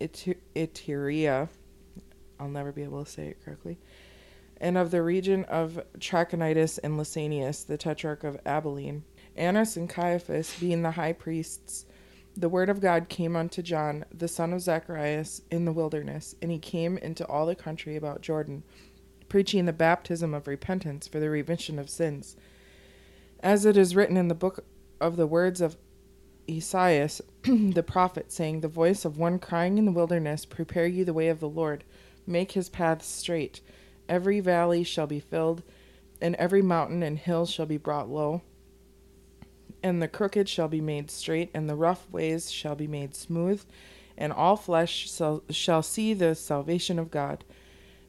[0.00, 1.48] Itu- Iturea,
[2.38, 3.78] I'll never be able to say it correctly,
[4.58, 9.04] and of the region of Trachonitis and Lysanias, the tetrarch of Abilene,
[9.36, 11.86] Annas and Caiaphas being the high priests.
[12.36, 16.50] The word of God came unto John, the son of Zacharias, in the wilderness, and
[16.50, 18.62] he came into all the country about Jordan,
[19.28, 22.36] preaching the baptism of repentance for the remission of sins.
[23.40, 24.64] As it is written in the book
[25.00, 25.76] of the words of
[26.48, 31.12] Esaias the prophet, saying, The voice of one crying in the wilderness, Prepare ye the
[31.12, 31.84] way of the Lord,
[32.26, 33.60] make his paths straight.
[34.08, 35.62] Every valley shall be filled,
[36.20, 38.42] and every mountain and hill shall be brought low.
[39.82, 43.64] And the crooked shall be made straight, and the rough ways shall be made smooth,
[44.16, 45.10] and all flesh
[45.50, 47.44] shall, see the salvation of God.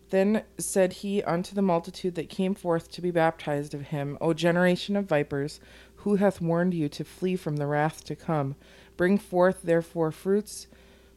[0.09, 4.33] Then said he unto the multitude that came forth to be baptized of him, O
[4.33, 5.59] generation of vipers,
[5.97, 8.55] who hath warned you to flee from the wrath to come?
[8.95, 10.67] Bring forth therefore fruits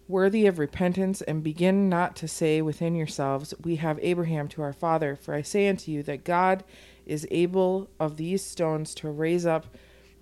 [0.08, 4.72] worthy of repentance, and begin not to say within yourselves, We have Abraham to our
[4.72, 5.16] father.
[5.16, 6.64] For I say unto you that God
[7.04, 9.66] is able of these stones to raise up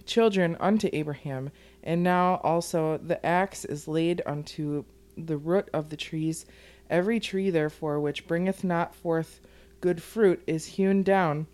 [0.07, 1.51] children unto Abraham.
[1.83, 4.85] And now also the axe is laid unto
[5.17, 6.47] the root of the trees,
[6.91, 9.41] Every tree, therefore, which bringeth not forth
[9.81, 11.47] good fruit is hewn down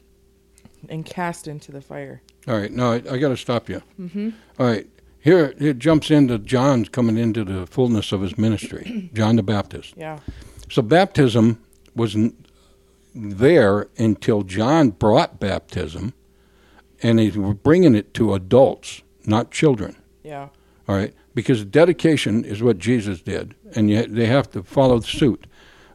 [0.88, 2.22] and cast into the fire.
[2.48, 3.82] All right, now I, I got to stop you.
[3.98, 4.30] Mm-hmm.
[4.58, 4.86] All right,
[5.20, 9.94] here it jumps into John's coming into the fullness of his ministry, John the Baptist.
[9.96, 10.18] Yeah.
[10.68, 11.62] So baptism
[11.94, 12.36] was n-
[13.14, 16.12] there until John brought baptism,
[17.02, 19.96] and he was bringing it to adults, not children.
[20.22, 20.48] Yeah.
[20.88, 25.06] All right, because dedication is what Jesus did, and you, they have to follow the
[25.06, 25.46] suit.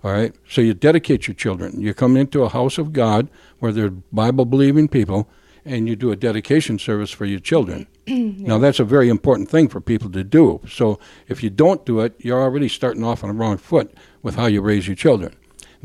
[0.03, 1.81] All right, so you dedicate your children.
[1.81, 3.27] You come into a house of God
[3.59, 5.27] where they're Bible believing people,
[5.65, 7.87] and you do a dedication service for your children.
[8.07, 10.61] Now that's a very important thing for people to do.
[10.69, 13.91] So if you don't do it, you're already starting off on the wrong foot
[14.21, 15.35] with how you raise your children.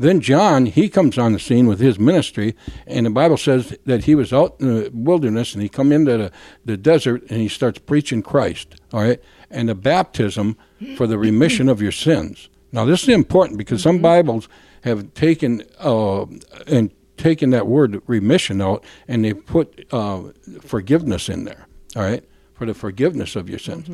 [0.01, 2.55] Then John, he comes on the scene with his ministry,
[2.87, 6.17] and the Bible says that he was out in the wilderness and he come into
[6.17, 6.31] the,
[6.65, 8.73] the desert and he starts preaching Christ.
[8.93, 9.21] All right,
[9.51, 10.57] and the baptism
[10.97, 12.49] for the remission of your sins.
[12.71, 14.49] Now this is important because some Bibles
[14.83, 16.25] have taken uh,
[16.65, 20.23] and taken that word remission out and they put uh,
[20.61, 21.67] forgiveness in there.
[21.95, 22.23] All right,
[22.55, 23.87] for the forgiveness of your sins.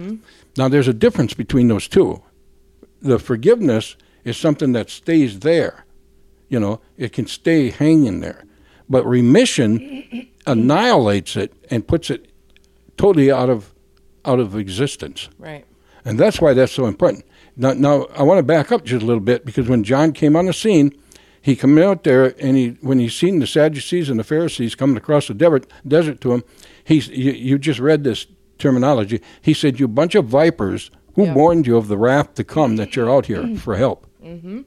[0.55, 2.23] Now there's a difference between those two.
[3.01, 5.83] The forgiveness is something that stays there.
[6.49, 8.43] You know, it can stay hanging there.
[8.89, 12.31] But remission annihilates it and puts it
[12.97, 13.73] totally out of
[14.25, 15.29] out of existence.
[15.37, 15.65] Right.
[16.05, 17.25] And that's why that's so important.
[17.57, 20.35] Now, now I want to back up just a little bit because when John came
[20.35, 20.91] on the scene,
[21.41, 24.97] he came out there and he, when he seen the Sadducees and the Pharisees coming
[24.97, 26.43] across the desert, desert to him,
[26.83, 28.25] he's you, you just read this
[28.57, 29.21] terminology.
[29.41, 31.33] He said, "You bunch of vipers, who Yeah.
[31.33, 34.61] warned you of the wrath to come that you're out here for help?" Mm-hmm.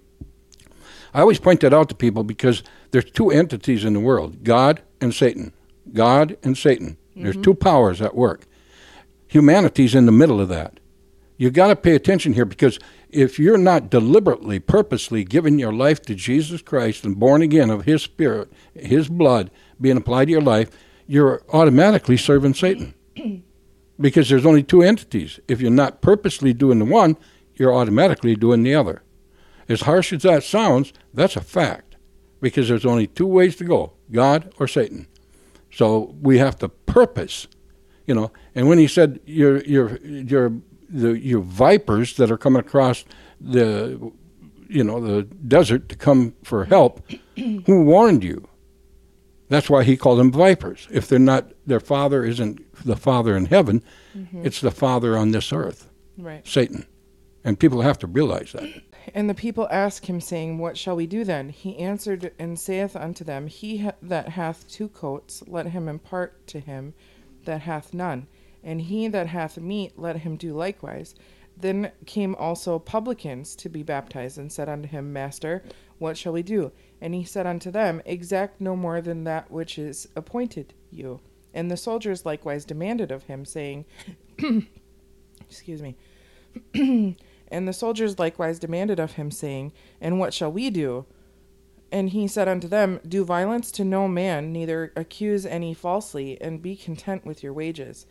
[1.13, 4.83] I always point that out to people because there's two entities in the world: God
[5.01, 5.53] and Satan.
[5.93, 6.97] God and Satan.
[7.17, 7.43] There's mm-hmm.
[7.43, 8.47] two powers at work.
[9.29, 10.79] Humanity's in the middle of that.
[11.37, 16.03] You've got to pay attention here because if you're not deliberately, purposely giving your life
[16.03, 19.51] to Jesus Christ and born again of His Spirit, His blood
[19.81, 20.71] being applied to your life,
[21.07, 22.95] you're automatically serving Satan.
[24.01, 25.39] because there's only two entities.
[25.47, 27.17] If you're not purposely doing the one,
[27.55, 29.03] you're automatically doing the other.
[29.71, 31.95] As harsh as that sounds, that's a fact.
[32.41, 35.07] Because there's only two ways to go God or Satan.
[35.71, 37.47] So we have to purpose,
[38.07, 38.33] you know.
[38.55, 40.53] And when he said you're you're you're
[40.89, 43.05] the your vipers that are coming across
[43.41, 44.11] the
[44.68, 48.49] you know the desert to come for help, who warned you?
[49.49, 50.89] That's why he called them vipers.
[50.91, 53.83] If they're not their father isn't the father in heaven,
[54.16, 54.45] mm-hmm.
[54.45, 56.47] it's the father on this earth, Right.
[56.47, 56.87] Satan.
[57.45, 58.68] And people have to realize that.
[59.15, 61.49] And the people ask him, saying, What shall we do then?
[61.49, 66.47] He answered and saith unto them, He ha- that hath two coats, let him impart
[66.49, 66.95] to him
[67.45, 68.27] that hath none.
[68.63, 71.15] And he that hath meat, let him do likewise.
[71.57, 75.63] Then came also publicans to be baptized, and said unto him, Master,
[75.99, 76.73] what shall we do?
[77.01, 81.21] And he said unto them, Exact no more than that which is appointed you.
[81.53, 83.85] And the soldiers likewise demanded of him, saying,
[85.41, 87.17] Excuse me.
[87.51, 91.07] And the soldiers likewise demanded of him, saying, And what shall we do?
[91.92, 96.62] And he said unto them, Do violence to no man, neither accuse any falsely, and
[96.62, 98.07] be content with your wages.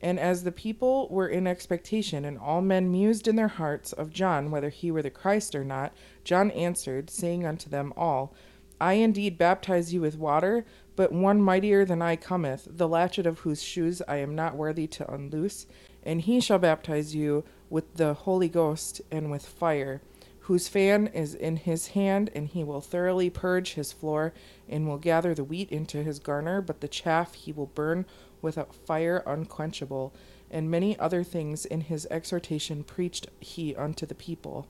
[0.00, 4.10] And as the people were in expectation, and all men mused in their hearts of
[4.10, 8.34] John whether he were the Christ or not, John answered, saying unto them all,
[8.80, 10.64] I indeed baptize you with water,
[10.96, 14.88] but one mightier than I cometh, the latchet of whose shoes I am not worthy
[14.88, 15.66] to unloose,
[16.02, 20.02] and he shall baptize you with the Holy Ghost and with fire,
[20.40, 24.34] whose fan is in his hand, and he will thoroughly purge his floor,
[24.68, 28.04] and will gather the wheat into his garner, but the chaff he will burn
[28.42, 30.12] with a fire unquenchable.
[30.50, 34.66] And many other things in his exhortation preached he unto the people.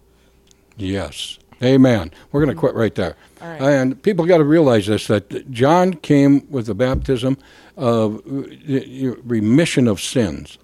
[0.77, 1.41] Yes.
[1.61, 2.13] Amen.
[2.31, 3.17] We're going to quit right there.
[3.41, 3.61] Right.
[3.61, 7.37] And people got to realize this that John came with the baptism
[7.77, 10.59] of uh, remission of sins,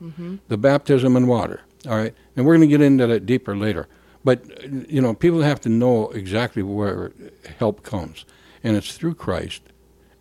[0.46, 1.62] the baptism in water.
[1.86, 2.14] All right.
[2.36, 3.86] And we're going to get into that deeper later.
[4.24, 7.12] But, you know, people have to know exactly where
[7.58, 8.24] help comes.
[8.64, 9.62] And it's through Christ.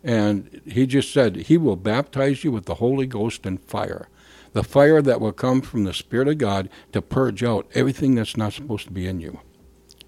[0.04, 4.08] And he just said, He will baptize you with the Holy Ghost and fire.
[4.52, 8.36] The fire that will come from the Spirit of God to purge out everything that's
[8.36, 9.40] not supposed to be in you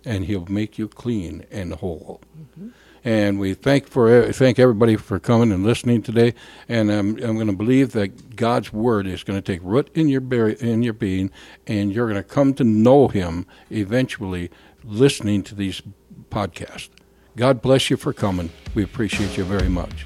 [0.04, 2.20] and he'll make you clean and whole.
[2.38, 2.68] Mm-hmm.
[3.04, 6.34] And we thank for thank everybody for coming and listening today.
[6.68, 10.08] And I'm I'm going to believe that God's word is going to take root in
[10.08, 11.30] your in your being,
[11.66, 14.50] and you're going to come to know Him eventually,
[14.84, 15.82] listening to these
[16.30, 16.90] podcasts.
[17.36, 18.50] God bless you for coming.
[18.74, 20.04] We appreciate you very much.